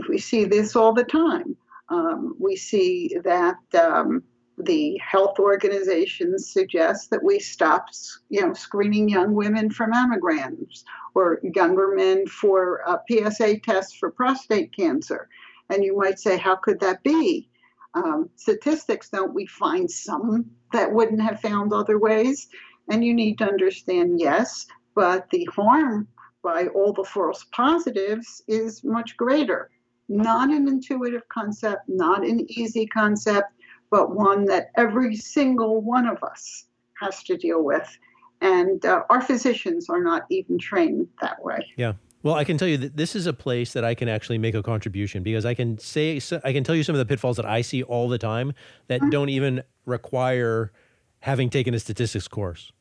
[0.07, 1.55] we see this all the time.
[1.89, 4.23] Um, we see that um,
[4.57, 7.87] the health organizations suggest that we stop,
[8.29, 10.83] you know, screening young women for mammograms
[11.15, 15.27] or younger men for uh, PSA tests for prostate cancer.
[15.71, 17.49] And you might say, how could that be?
[17.93, 22.49] Um, statistics don't we find some that wouldn't have found other ways?
[22.89, 26.07] And you need to understand, yes, but the harm
[26.43, 29.69] by all the false positives is much greater.
[30.09, 33.53] Not an intuitive concept, not an easy concept,
[33.89, 36.65] but one that every single one of us
[36.99, 37.97] has to deal with.
[38.41, 41.65] And uh, our physicians are not even trained that way.
[41.77, 41.93] Yeah.
[42.23, 44.53] Well, I can tell you that this is a place that I can actually make
[44.53, 47.45] a contribution because I can say I can tell you some of the pitfalls that
[47.45, 48.53] I see all the time
[48.87, 49.09] that mm-hmm.
[49.09, 50.71] don't even require
[51.19, 52.71] having taken a statistics course.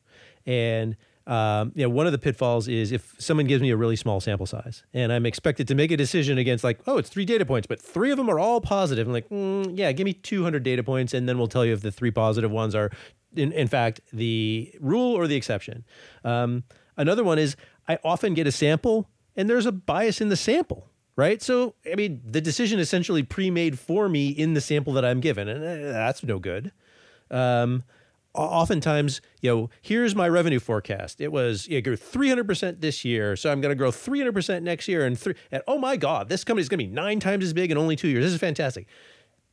[0.47, 3.95] And um, you know, one of the pitfalls is if someone gives me a really
[3.95, 7.25] small sample size and I'm expected to make a decision against like, oh, it's three
[7.25, 9.07] data points, but three of them are all positive.
[9.07, 11.83] I'm like, mm, yeah, give me 200 data points, and then we'll tell you if
[11.83, 12.91] the three positive ones are,
[13.37, 15.85] in, in fact, the rule or the exception.
[16.25, 16.65] Um,
[16.97, 17.55] another one is
[17.87, 19.09] I often get a sample
[19.41, 21.43] and there's a bias in the sample right?
[21.43, 25.49] So, I mean, the decision essentially pre-made for me in the sample that I'm given,
[25.49, 26.73] and uh, that's no good.
[27.31, 27.85] Um,
[28.35, 31.21] oftentimes, you know, here's my revenue forecast.
[31.21, 35.05] It was you grew 300% this year, so I'm going to grow 300% next year,
[35.05, 35.35] and three.
[35.51, 37.77] And oh my God, this company is going to be nine times as big in
[37.77, 38.25] only two years.
[38.25, 38.87] This is fantastic,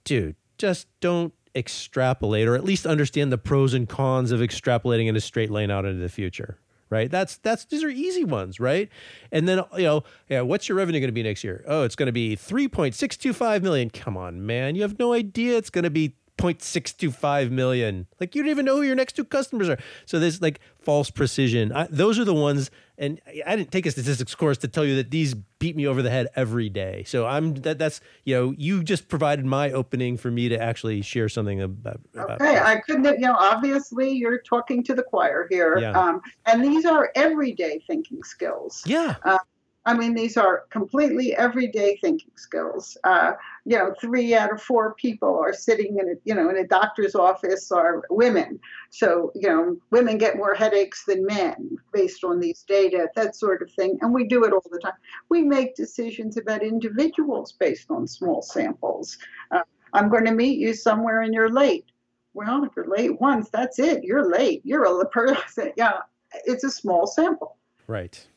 [0.05, 0.35] dude.
[0.57, 5.21] Just don't extrapolate, or at least understand the pros and cons of extrapolating in a
[5.21, 6.59] straight line out into the future.
[6.89, 7.11] Right.
[7.11, 8.89] That's that's these are easy ones, right?
[9.31, 11.65] And then you know, yeah, what's your revenue going to be next year?
[11.67, 13.89] Oh, it's going to be 3.625 million.
[13.89, 14.75] Come on, man.
[14.75, 18.07] You have no idea it's going to be 0.625 million.
[18.19, 19.77] Like you don't even know who your next two customers are.
[20.05, 21.71] So there's like false precision.
[21.71, 24.95] I, those are the ones, and I didn't take a statistics course to tell you
[24.97, 27.03] that these beat me over the head every day.
[27.05, 31.01] So I'm that that's you know you just provided my opening for me to actually
[31.01, 31.99] share something about.
[32.13, 32.59] about okay.
[32.59, 33.05] I couldn't.
[33.05, 35.99] You know, obviously you're talking to the choir here, yeah.
[35.99, 38.83] um, and these are everyday thinking skills.
[38.85, 39.15] Yeah.
[39.23, 39.39] Uh,
[39.87, 42.97] I mean, these are completely everyday thinking skills.
[43.05, 43.31] Uh,
[43.63, 46.67] you know, three out of four people are sitting in a, you know, in a
[46.67, 48.59] doctor's office are women.
[48.89, 53.61] So, you know, women get more headaches than men based on these data, that sort
[53.61, 53.97] of thing.
[54.01, 54.99] And we do it all the time.
[55.29, 59.17] We make decisions about individuals based on small samples.
[59.51, 59.61] Uh,
[59.93, 61.85] I'm going to meet you somewhere and you're late.
[62.33, 64.03] Well, if you're late once, that's it.
[64.03, 64.61] You're late.
[64.65, 65.71] You're a person.
[65.77, 65.99] Yeah,
[66.43, 67.55] it's a small sample.
[67.87, 68.27] Right.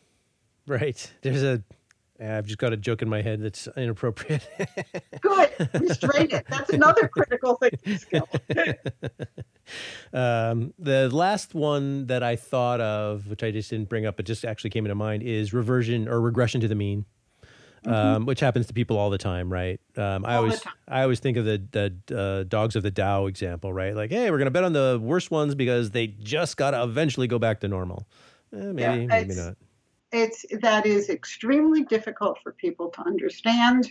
[0.66, 1.12] Right.
[1.22, 1.62] There's a.
[2.22, 4.46] I've just got a joke in my head that's inappropriate.
[5.22, 5.70] Good.
[5.72, 6.44] Restrain it.
[6.50, 7.96] That's another critical thing.
[7.96, 8.28] skill.
[10.12, 14.26] um, the last one that I thought of, which I just didn't bring up, but
[14.26, 17.06] just actually came into mind, is reversion or regression to the mean.
[17.86, 17.94] Mm-hmm.
[17.94, 19.80] Um, which happens to people all the time, right?
[19.96, 23.72] Um, I always I always think of the the uh, dogs of the Dow example,
[23.72, 23.96] right?
[23.96, 27.38] Like, hey, we're gonna bet on the worst ones because they just gotta eventually go
[27.38, 28.06] back to normal.
[28.54, 29.56] Eh, maybe, yeah, maybe not
[30.12, 33.88] it's that is extremely difficult for people to understand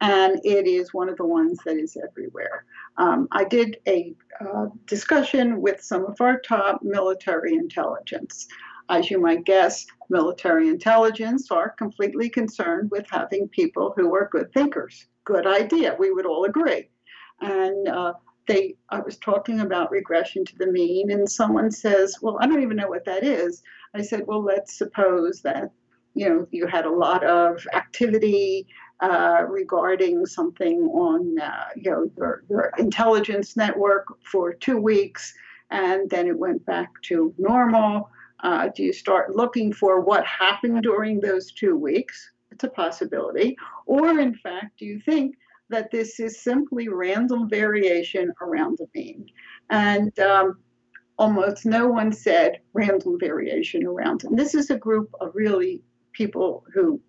[0.00, 2.64] and it is one of the ones that is everywhere.
[2.96, 8.46] Um, I did a uh, discussion with some of our top military intelligence.
[8.90, 14.52] As you might guess, military intelligence are completely concerned with having people who are good
[14.52, 15.06] thinkers.
[15.24, 16.90] Good idea, we would all agree.
[17.40, 18.12] And uh,
[18.46, 22.62] they, I was talking about regression to the mean, and someone says, Well, I don't
[22.62, 23.62] even know what that is.
[23.94, 25.70] I said, well, let's suppose that
[26.14, 28.66] you know you had a lot of activity
[29.00, 35.34] uh, regarding something on uh, you know your, your intelligence network for two weeks,
[35.70, 38.10] and then it went back to normal.
[38.40, 42.30] Uh, do you start looking for what happened during those two weeks?
[42.50, 43.56] It's a possibility.
[43.86, 45.36] Or, in fact, do you think
[45.70, 49.26] that this is simply random variation around the mean?
[49.70, 50.58] And um,
[51.18, 54.24] almost no one said random variation around.
[54.24, 57.00] And this is a group of really people who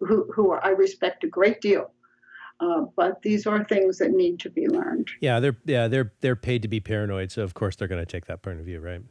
[0.00, 1.90] who, who I respect a great deal.
[2.60, 5.08] Uh, but these are things that need to be learned.
[5.20, 8.10] Yeah, they're yeah they're they're paid to be paranoid, so of course they're going to
[8.10, 9.02] take that point of view, right?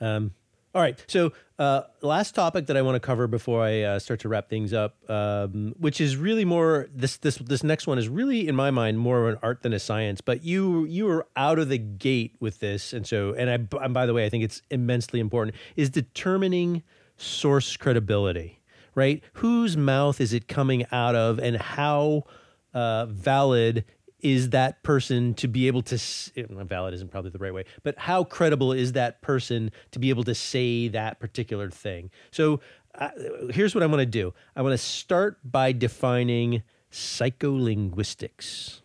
[0.00, 0.32] Um,
[0.74, 1.02] all right.
[1.06, 4.48] So, uh, last topic that I want to cover before I uh, start to wrap
[4.48, 8.56] things up, um, which is really more this this this next one is really in
[8.56, 10.20] my mind more of an art than a science.
[10.20, 13.94] But you you were out of the gate with this, and so and I and
[13.94, 16.82] by the way, I think it's immensely important is determining
[17.16, 18.60] source credibility,
[18.94, 19.22] right?
[19.34, 22.24] Whose mouth is it coming out of, and how
[22.72, 23.84] uh, valid
[24.22, 25.96] is that person to be able to
[26.36, 30.10] eh, valid isn't probably the right way but how credible is that person to be
[30.10, 32.10] able to say that particular thing?
[32.30, 32.60] So
[32.94, 33.08] uh,
[33.50, 34.34] here's what i'm going to do.
[34.54, 38.80] I want to start by defining psycholinguistics.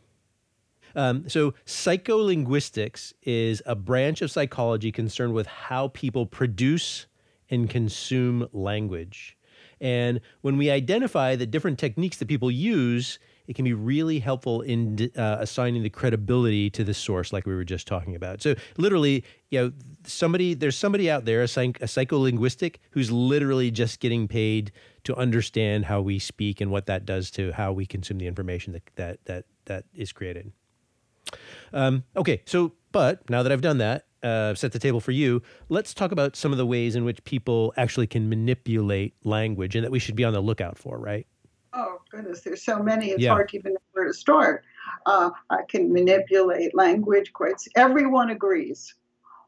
[0.96, 7.06] Um, so psycholinguistics is a branch of psychology concerned with how people produce
[7.50, 9.38] and consume language.
[9.80, 14.62] And when we identify the different techniques that people use it can be really helpful
[14.62, 18.42] in uh, assigning the credibility to the source, like we were just talking about.
[18.42, 19.72] So, literally, you know,
[20.06, 24.72] somebody there's somebody out there, a, psych, a psycholinguistic, who's literally just getting paid
[25.06, 28.74] to understand how we speak and what that does to how we consume the information
[28.74, 30.52] that that that that is created.
[31.74, 35.42] Um, okay, so but now that I've done that, uh, set the table for you.
[35.70, 39.84] Let's talk about some of the ways in which people actually can manipulate language and
[39.84, 41.28] that we should be on the lookout for, right?
[41.78, 43.32] Oh goodness, there's so many, it's yeah.
[43.32, 44.64] hard to even know where to start.
[45.06, 47.32] Uh, I can manipulate language.
[47.32, 48.94] Quite, everyone agrees.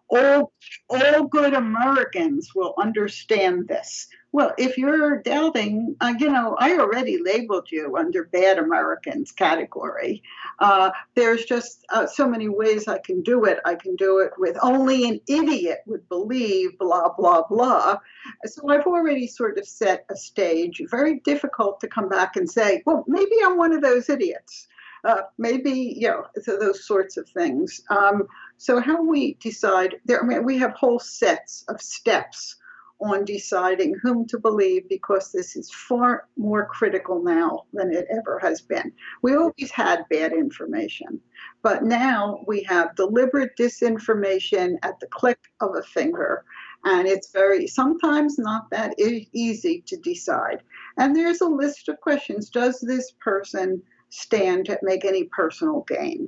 [0.09, 0.51] All,
[0.89, 4.07] all good Americans will understand this.
[4.31, 10.21] Well, if you're doubting, uh, you know, I already labeled you under bad Americans category.
[10.59, 13.59] Uh, there's just uh, so many ways I can do it.
[13.65, 17.97] I can do it with only an idiot would believe, blah, blah, blah.
[18.45, 20.79] So I've already sort of set a stage.
[20.91, 24.67] Very difficult to come back and say, well, maybe I'm one of those idiots.
[25.05, 27.81] Uh, maybe you know so those sorts of things.
[27.89, 28.27] Um,
[28.57, 30.21] so how we decide there?
[30.21, 32.57] I mean, we have whole sets of steps
[33.01, 38.39] on deciding whom to believe because this is far more critical now than it ever
[38.39, 38.91] has been.
[39.21, 41.19] We always had bad information,
[41.61, 46.43] but now we have deliberate disinformation at the click of a finger.
[46.85, 50.61] And it's very, sometimes not that easy to decide.
[50.97, 52.49] And there's a list of questions.
[52.49, 56.27] Does this person stand to make any personal gain?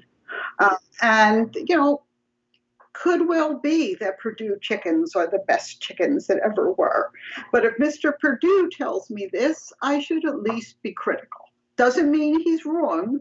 [0.59, 2.03] Uh, and, you know,
[2.93, 7.11] could well be that Perdue chickens are the best chickens that ever were.
[7.51, 8.13] But if Mr.
[8.19, 11.45] Perdue tells me this, I should at least be critical.
[11.77, 13.19] Doesn't mean he's wrong.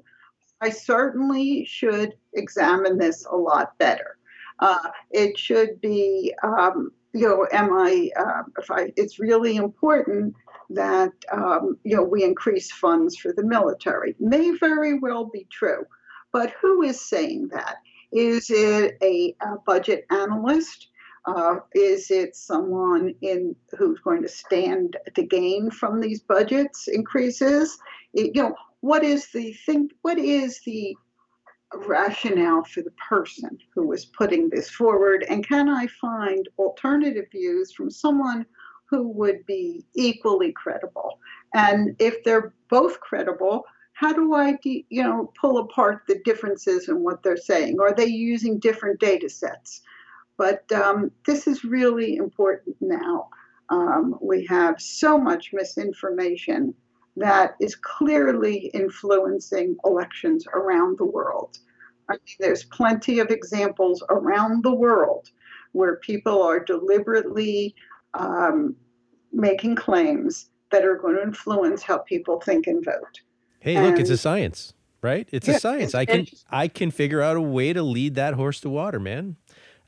[0.60, 4.16] I certainly should examine this a lot better.
[4.58, 10.34] Uh, it should be, um, you know, am I, uh, if I, it's really important
[10.68, 14.14] that, um, you know, we increase funds for the military.
[14.20, 15.86] May very well be true.
[16.32, 17.76] But who is saying that?
[18.12, 20.88] Is it a, a budget analyst?
[21.26, 27.78] Uh, is it someone in who's going to stand to gain from these budgets increases?
[28.14, 29.90] It, you know, what is the thing?
[30.02, 30.96] What is the
[31.86, 35.24] rationale for the person who is putting this forward?
[35.28, 38.46] And can I find alternative views from someone
[38.88, 41.18] who would be equally credible?
[41.54, 43.64] And if they're both credible,
[44.00, 47.80] how do I, you know, pull apart the differences in what they're saying?
[47.80, 49.82] Are they using different data sets?
[50.38, 53.28] But um, this is really important now.
[53.68, 56.72] Um, we have so much misinformation
[57.16, 61.58] that is clearly influencing elections around the world.
[62.08, 65.28] I mean, there's plenty of examples around the world
[65.72, 67.74] where people are deliberately
[68.14, 68.76] um,
[69.30, 73.20] making claims that are going to influence how people think and vote.
[73.60, 75.28] Hey, and, look, it's a science, right?
[75.30, 75.94] It's yeah, a science.
[75.94, 79.36] I can I can figure out a way to lead that horse to water, man.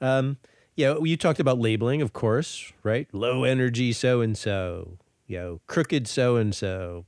[0.00, 0.36] Um,
[0.76, 3.08] yeah, you talked about labeling, of course, right?
[3.12, 7.06] Low energy so and so, you know, crooked so and so.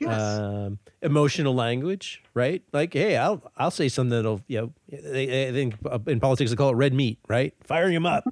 [0.00, 0.20] Yes.
[0.20, 2.62] Um, emotional language, right?
[2.72, 5.74] Like, hey, I'll I'll say something that'll, you know, they, think
[6.06, 7.52] in politics they call it red meat, right?
[7.64, 8.24] Firing him up,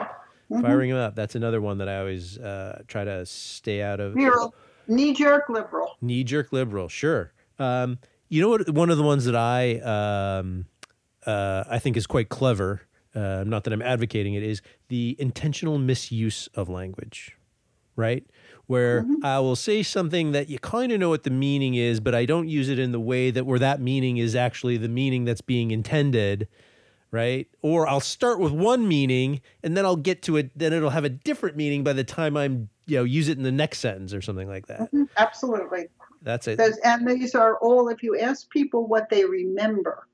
[0.00, 0.60] mm-hmm.
[0.62, 1.16] firing him up.
[1.16, 4.14] That's another one that I always uh, try to stay out of.
[4.14, 4.54] Mural.
[4.88, 5.96] Knee jerk liberal.
[6.00, 7.32] Knee jerk liberal, sure.
[7.58, 8.68] Um, you know what?
[8.70, 10.66] One of the ones that I um,
[11.26, 12.82] uh, I think is quite clever.
[13.14, 17.36] Uh, not that I'm advocating it is the intentional misuse of language,
[17.96, 18.24] right?
[18.66, 19.24] Where mm-hmm.
[19.24, 22.26] I will say something that you kind of know what the meaning is, but I
[22.26, 25.40] don't use it in the way that where that meaning is actually the meaning that's
[25.40, 26.48] being intended
[27.10, 27.48] right?
[27.62, 31.04] Or I'll start with one meaning and then I'll get to it, then it'll have
[31.04, 34.12] a different meaning by the time I'm, you know, use it in the next sentence
[34.12, 34.80] or something like that.
[34.80, 35.88] Mm-hmm, absolutely.
[36.22, 36.58] That's it.
[36.58, 40.08] Those, and these are all, if you ask people what they remember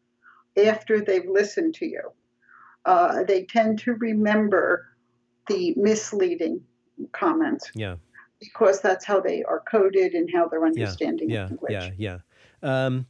[0.63, 2.13] after they've listened to you,
[2.85, 4.87] uh, they tend to remember
[5.47, 6.61] the misleading
[7.13, 7.71] comments.
[7.75, 7.97] Yeah.
[8.41, 11.73] Because that's how they are coded and how they're understanding yeah, language.
[11.73, 12.19] Yeah, yeah,
[12.63, 12.87] yeah.
[12.87, 13.07] Um,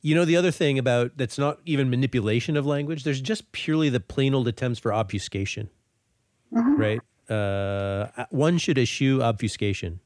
[0.00, 3.88] you know, the other thing about that's not even manipulation of language, there's just purely
[3.88, 5.68] the plain old attempts for obfuscation,
[6.54, 6.80] mm-hmm.
[6.80, 7.00] right?
[7.28, 10.00] Uh, one should eschew obfuscation.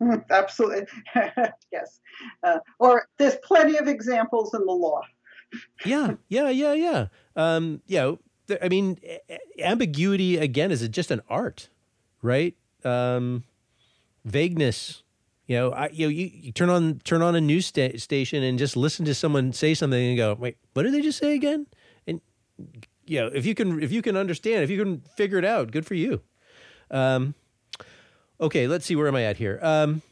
[0.30, 0.86] Absolutely.
[1.72, 2.00] yes.
[2.42, 5.00] Uh, or there's plenty of examples in the law.
[5.84, 7.06] yeah, yeah, yeah, yeah.
[7.36, 8.98] Um, you know, th- I mean,
[9.58, 11.68] ambiguity again is just an art,
[12.22, 12.54] right?
[12.84, 13.44] Um,
[14.24, 15.02] vagueness.
[15.46, 18.44] You know, I, you, know, you you turn on turn on a news sta- station
[18.44, 21.34] and just listen to someone say something and go, wait, what did they just say
[21.34, 21.66] again?
[22.06, 22.20] And
[23.04, 25.72] you know, if you can if you can understand, if you can figure it out,
[25.72, 26.20] good for you.
[26.90, 27.34] Um,
[28.40, 29.58] okay, let's see where am I at here.
[29.62, 30.02] Um,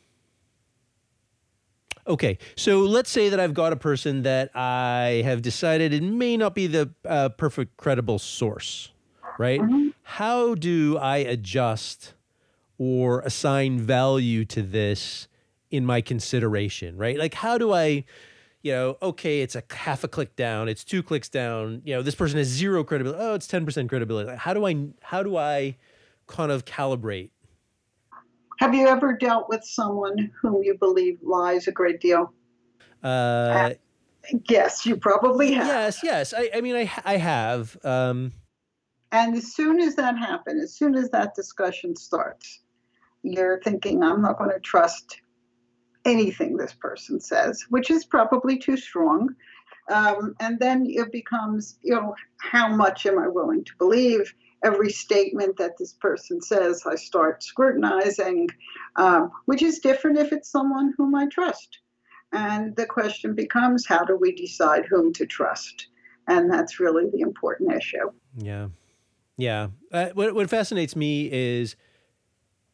[2.07, 6.39] Okay, so let's say that I've got a person that I have decided it may
[6.39, 8.93] not be the uh, perfect credible source,
[9.39, 9.61] right?
[10.05, 12.15] How do I adjust
[12.79, 15.29] or assign value to this
[15.71, 17.19] in my consideration, right?
[17.19, 18.05] Like, how do I,
[18.63, 22.01] you know, okay, it's a half a click down, it's two clicks down, you know,
[22.01, 23.23] this person has zero credibility.
[23.23, 24.31] Oh, it's ten percent credibility.
[24.31, 25.77] Like, how do I, how do I,
[26.29, 27.31] kind of calibrate?
[28.61, 32.33] Have you ever dealt with someone whom you believe lies a great deal?
[33.03, 33.71] Uh,
[34.49, 35.67] yes, you probably have.
[35.67, 36.35] Yes, yes.
[36.37, 37.77] I, I mean, I, I have.
[37.85, 38.33] Um,
[39.13, 42.61] and as soon as that happens, as soon as that discussion starts,
[43.23, 45.21] you're thinking, I'm not going to trust
[46.05, 49.35] anything this person says, which is probably too strong.
[49.89, 54.35] Um, and then it becomes, you know, how much am I willing to believe?
[54.65, 58.49] Every statement that this person says, I start scrutinizing,
[58.97, 61.79] um, which is different if it's someone whom I trust.
[62.33, 65.89] And the question becomes, how do we decide whom to trust?
[66.27, 68.11] And that's really the important issue.
[68.37, 68.69] Yeah.
[69.37, 69.69] Yeah.
[69.93, 71.77] Uh, what, what fascinates me is,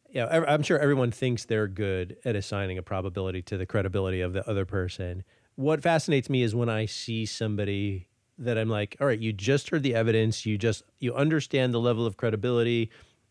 [0.08, 4.20] you know, I'm sure everyone thinks they're good at assigning a probability to the credibility
[4.22, 5.22] of the other person.
[5.56, 8.08] What fascinates me is when I see somebody
[8.38, 11.80] that I'm like, all right, you just heard the evidence, you just you understand the
[11.80, 12.90] level of credibility.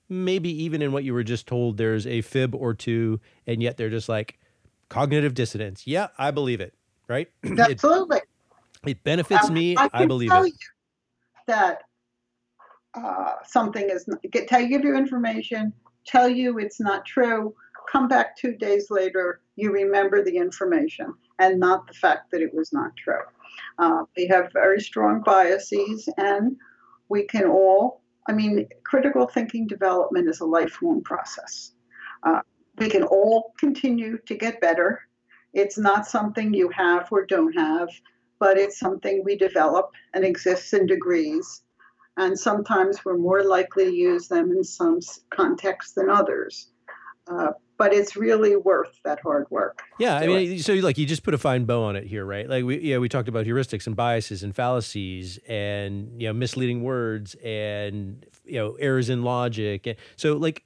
[0.10, 3.78] Maybe even in what you were just told, there's a fib or two, and yet
[3.78, 4.40] they're just like
[4.90, 5.88] cognitive dissonance.
[5.88, 6.74] Yeah, I believe it.
[7.08, 7.30] Right?
[7.60, 8.18] Absolutely.
[8.18, 9.76] it, it benefits um, me.
[9.78, 10.54] I, I believe it.
[11.48, 11.84] that
[12.94, 15.74] uh, something is get tell you give you information,
[16.06, 17.54] tell you it's not true.
[17.92, 22.54] Come back two days later, you remember the information and not the fact that it
[22.54, 23.20] was not true.
[23.80, 26.56] Uh, we have very strong biases, and
[27.10, 31.72] we can all, I mean, critical thinking development is a lifelong process.
[32.24, 32.42] Uh,
[32.78, 35.02] we can all continue to get better.
[35.54, 37.90] It's not something you have or don't have,
[38.40, 41.62] but it's something we develop and exists in degrees.
[42.18, 45.00] And sometimes we're more likely to use them in some
[45.30, 46.70] contexts than others.
[47.28, 49.84] Uh, but it's really worth that hard work.
[50.00, 52.48] Yeah, I mean, so like you just put a fine bow on it here, right?
[52.48, 56.84] Like we, yeah, we talked about heuristics and biases and fallacies and you know misleading
[56.84, 59.88] words and you know errors in logic.
[59.88, 60.64] And so like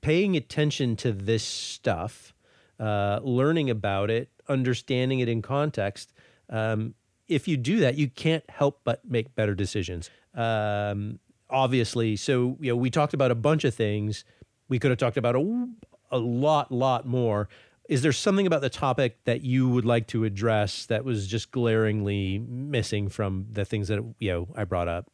[0.00, 2.34] paying attention to this stuff,
[2.78, 6.12] uh, learning about it, understanding it in context.
[6.50, 6.94] Um,
[7.28, 10.10] if you do that, you can't help but make better decisions.
[10.34, 14.24] Um, obviously, so you know we talked about a bunch of things.
[14.68, 15.68] We could have talked about a,
[16.12, 17.48] a lot, lot more.
[17.88, 21.50] Is there something about the topic that you would like to address that was just
[21.50, 25.10] glaringly missing from the things that you know I brought up?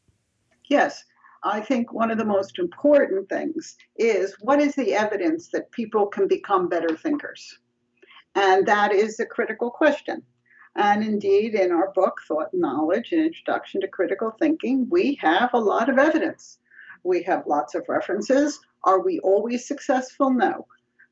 [0.66, 1.04] Yes,
[1.44, 6.06] I think one of the most important things is what is the evidence that people
[6.06, 7.58] can become better thinkers?
[8.34, 10.22] And that is a critical question.
[10.76, 15.50] And indeed, in our book, Thought and Knowledge An Introduction to Critical Thinking, we have
[15.54, 16.58] a lot of evidence.
[17.02, 18.60] We have lots of references.
[18.84, 20.30] Are we always successful?
[20.30, 20.66] No.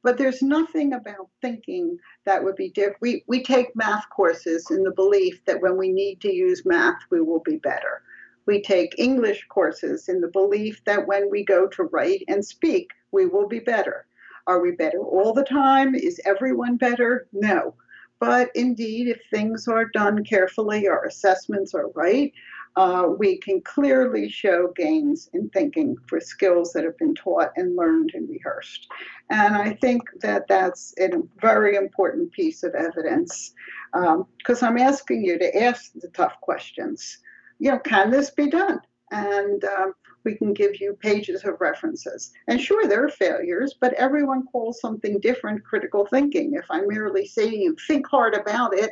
[0.07, 3.01] But there's nothing about thinking that would be different.
[3.01, 7.01] We, we take math courses in the belief that when we need to use math,
[7.11, 8.03] we will be better.
[8.47, 12.93] We take English courses in the belief that when we go to write and speak,
[13.11, 14.07] we will be better.
[14.47, 15.97] Are we better all the time?
[15.97, 17.27] Is everyone better?
[17.33, 17.75] No.
[18.21, 22.33] But indeed, if things are done carefully, our assessments are right,
[22.77, 27.75] uh, we can clearly show gains in thinking for skills that have been taught and
[27.75, 28.87] learned and rehearsed.
[29.31, 31.09] And I think that that's a
[31.41, 33.55] very important piece of evidence
[33.93, 37.19] because um, I'm asking you to ask the tough questions.
[37.59, 38.81] You know, can this be done?
[39.11, 39.95] And um,
[40.25, 42.33] we can give you pages of references.
[42.49, 46.53] And sure, there are failures, but everyone calls something different critical thinking.
[46.55, 48.91] If I merely say you, think hard about it,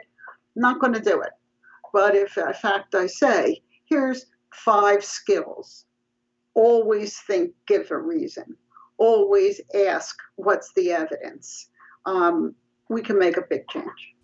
[0.56, 1.32] I'm not going to do it.
[1.93, 5.85] But if, in fact, I say, here's five skills.
[6.55, 8.56] Always think, give a reason.
[8.98, 11.69] Always ask, what's the evidence?
[12.06, 12.55] Um,
[12.89, 14.15] we can make a big change.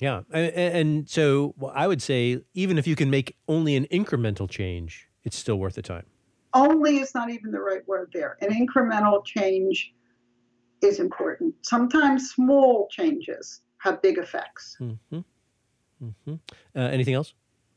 [0.00, 0.22] Yeah.
[0.32, 5.08] And, and so I would say, even if you can make only an incremental change,
[5.24, 6.04] it's still worth the time.
[6.54, 8.36] only is not even the right word there.
[8.40, 9.92] An incremental change
[10.82, 11.54] is important.
[11.62, 14.76] Sometimes small changes have big effects.
[14.80, 15.18] Mm-hmm.
[16.02, 16.34] Mm-hmm.
[16.74, 17.34] Uh, anything else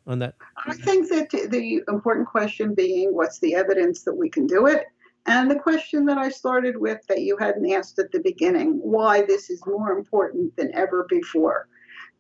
[0.08, 0.36] on that?
[0.66, 4.86] I think that the important question being what's the evidence that we can do it?
[5.26, 9.22] And the question that I started with that you hadn't asked at the beginning why
[9.22, 11.68] this is more important than ever before.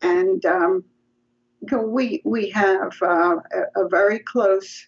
[0.02, 0.84] And um,
[1.72, 3.38] we, we have uh,
[3.76, 4.86] a, very close,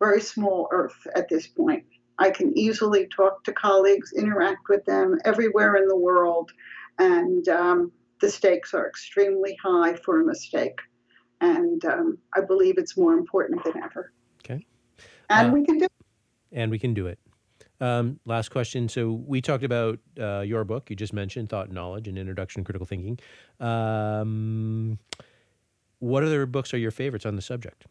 [0.00, 1.84] very small Earth at this point.
[2.18, 6.50] I can easily talk to colleagues, interact with them everywhere in the world,
[6.98, 10.78] and um, the stakes are extremely high for a mistake.
[11.40, 14.12] And um, I believe it's more important than ever.
[14.44, 14.66] Okay.
[15.28, 15.92] And uh, we can do it.
[16.52, 17.18] And we can do it.
[17.80, 18.88] Um, last question.
[18.88, 20.88] So we talked about uh, your book.
[20.88, 23.18] You just mentioned Thought and Knowledge and Introduction to Critical Thinking.
[23.60, 24.98] Um,
[25.98, 27.86] what other books are your favorites on the subject?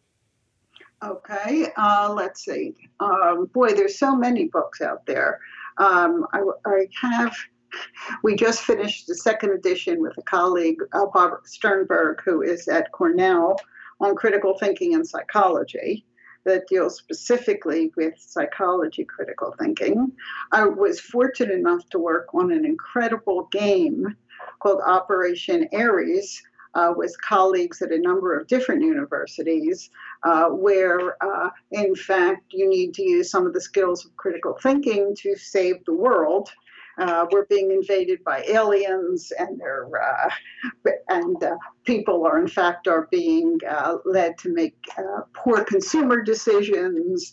[1.03, 2.73] Okay, uh, let's see.
[2.99, 5.39] Um, boy, there's so many books out there.
[5.77, 7.35] Um, I, I, have.
[8.23, 12.91] We just finished the second edition with a colleague, uh, Bob Sternberg, who is at
[12.91, 13.57] Cornell
[13.99, 16.05] on critical thinking and psychology
[16.43, 20.11] that deals specifically with psychology critical thinking.
[20.51, 24.15] I was fortunate enough to work on an incredible game
[24.59, 26.41] called Operation Aries.
[26.75, 29.89] uh, with colleagues at a number of different universities,
[30.23, 34.57] uh, where uh, in fact you need to use some of the skills of critical
[34.61, 36.49] thinking to save the world.
[36.97, 40.29] Uh, we're being invaded by aliens, and they're uh,
[41.09, 43.59] and uh, people are in fact are being
[44.05, 44.75] led to make
[45.33, 47.31] poor consumer decisions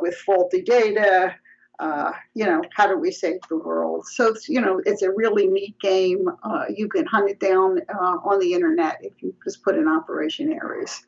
[0.00, 1.34] with faulty data
[1.80, 4.06] uh, you know, how do we save the world?
[4.06, 6.28] So, you know, it's a really neat game.
[6.42, 9.88] Uh, you can hunt it down uh, on the internet if you just put in
[9.88, 11.04] Operation Aries.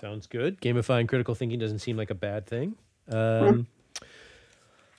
[0.00, 0.60] Sounds good.
[0.60, 2.76] Gamifying critical thinking doesn't seem like a bad thing.
[3.08, 3.60] Um, mm-hmm.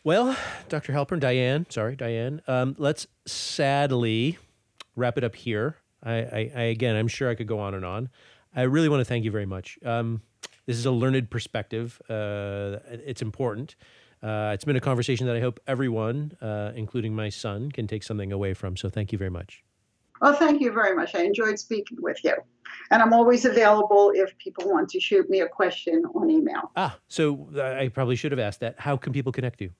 [0.07, 0.37] Well,
[0.69, 0.93] Dr.
[0.93, 4.37] Halpern, Diane, sorry, Diane, um, let's sadly
[4.95, 5.79] wrap it up here.
[6.01, 8.07] I, I, I, again, I'm sure I could go on and on.
[8.55, 9.77] I really want to thank you very much.
[9.83, 10.21] Um,
[10.65, 12.01] this is a learned perspective.
[12.09, 13.75] Uh, it's important.
[14.23, 18.01] Uh, it's been a conversation that I hope everyone, uh, including my son, can take
[18.01, 18.77] something away from.
[18.77, 19.61] So thank you very much.
[20.21, 21.15] Well, thank you very much.
[21.15, 22.35] I enjoyed speaking with you.
[22.91, 26.71] And I'm always available if people want to shoot me a question on email.
[26.77, 28.79] Ah, so I probably should have asked that.
[28.79, 29.71] How can people connect you?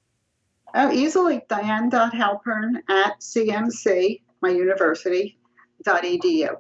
[0.80, 1.42] Oh, easily.
[1.50, 5.38] Diane.halpern at CMC, my university,
[5.86, 6.56] .edu.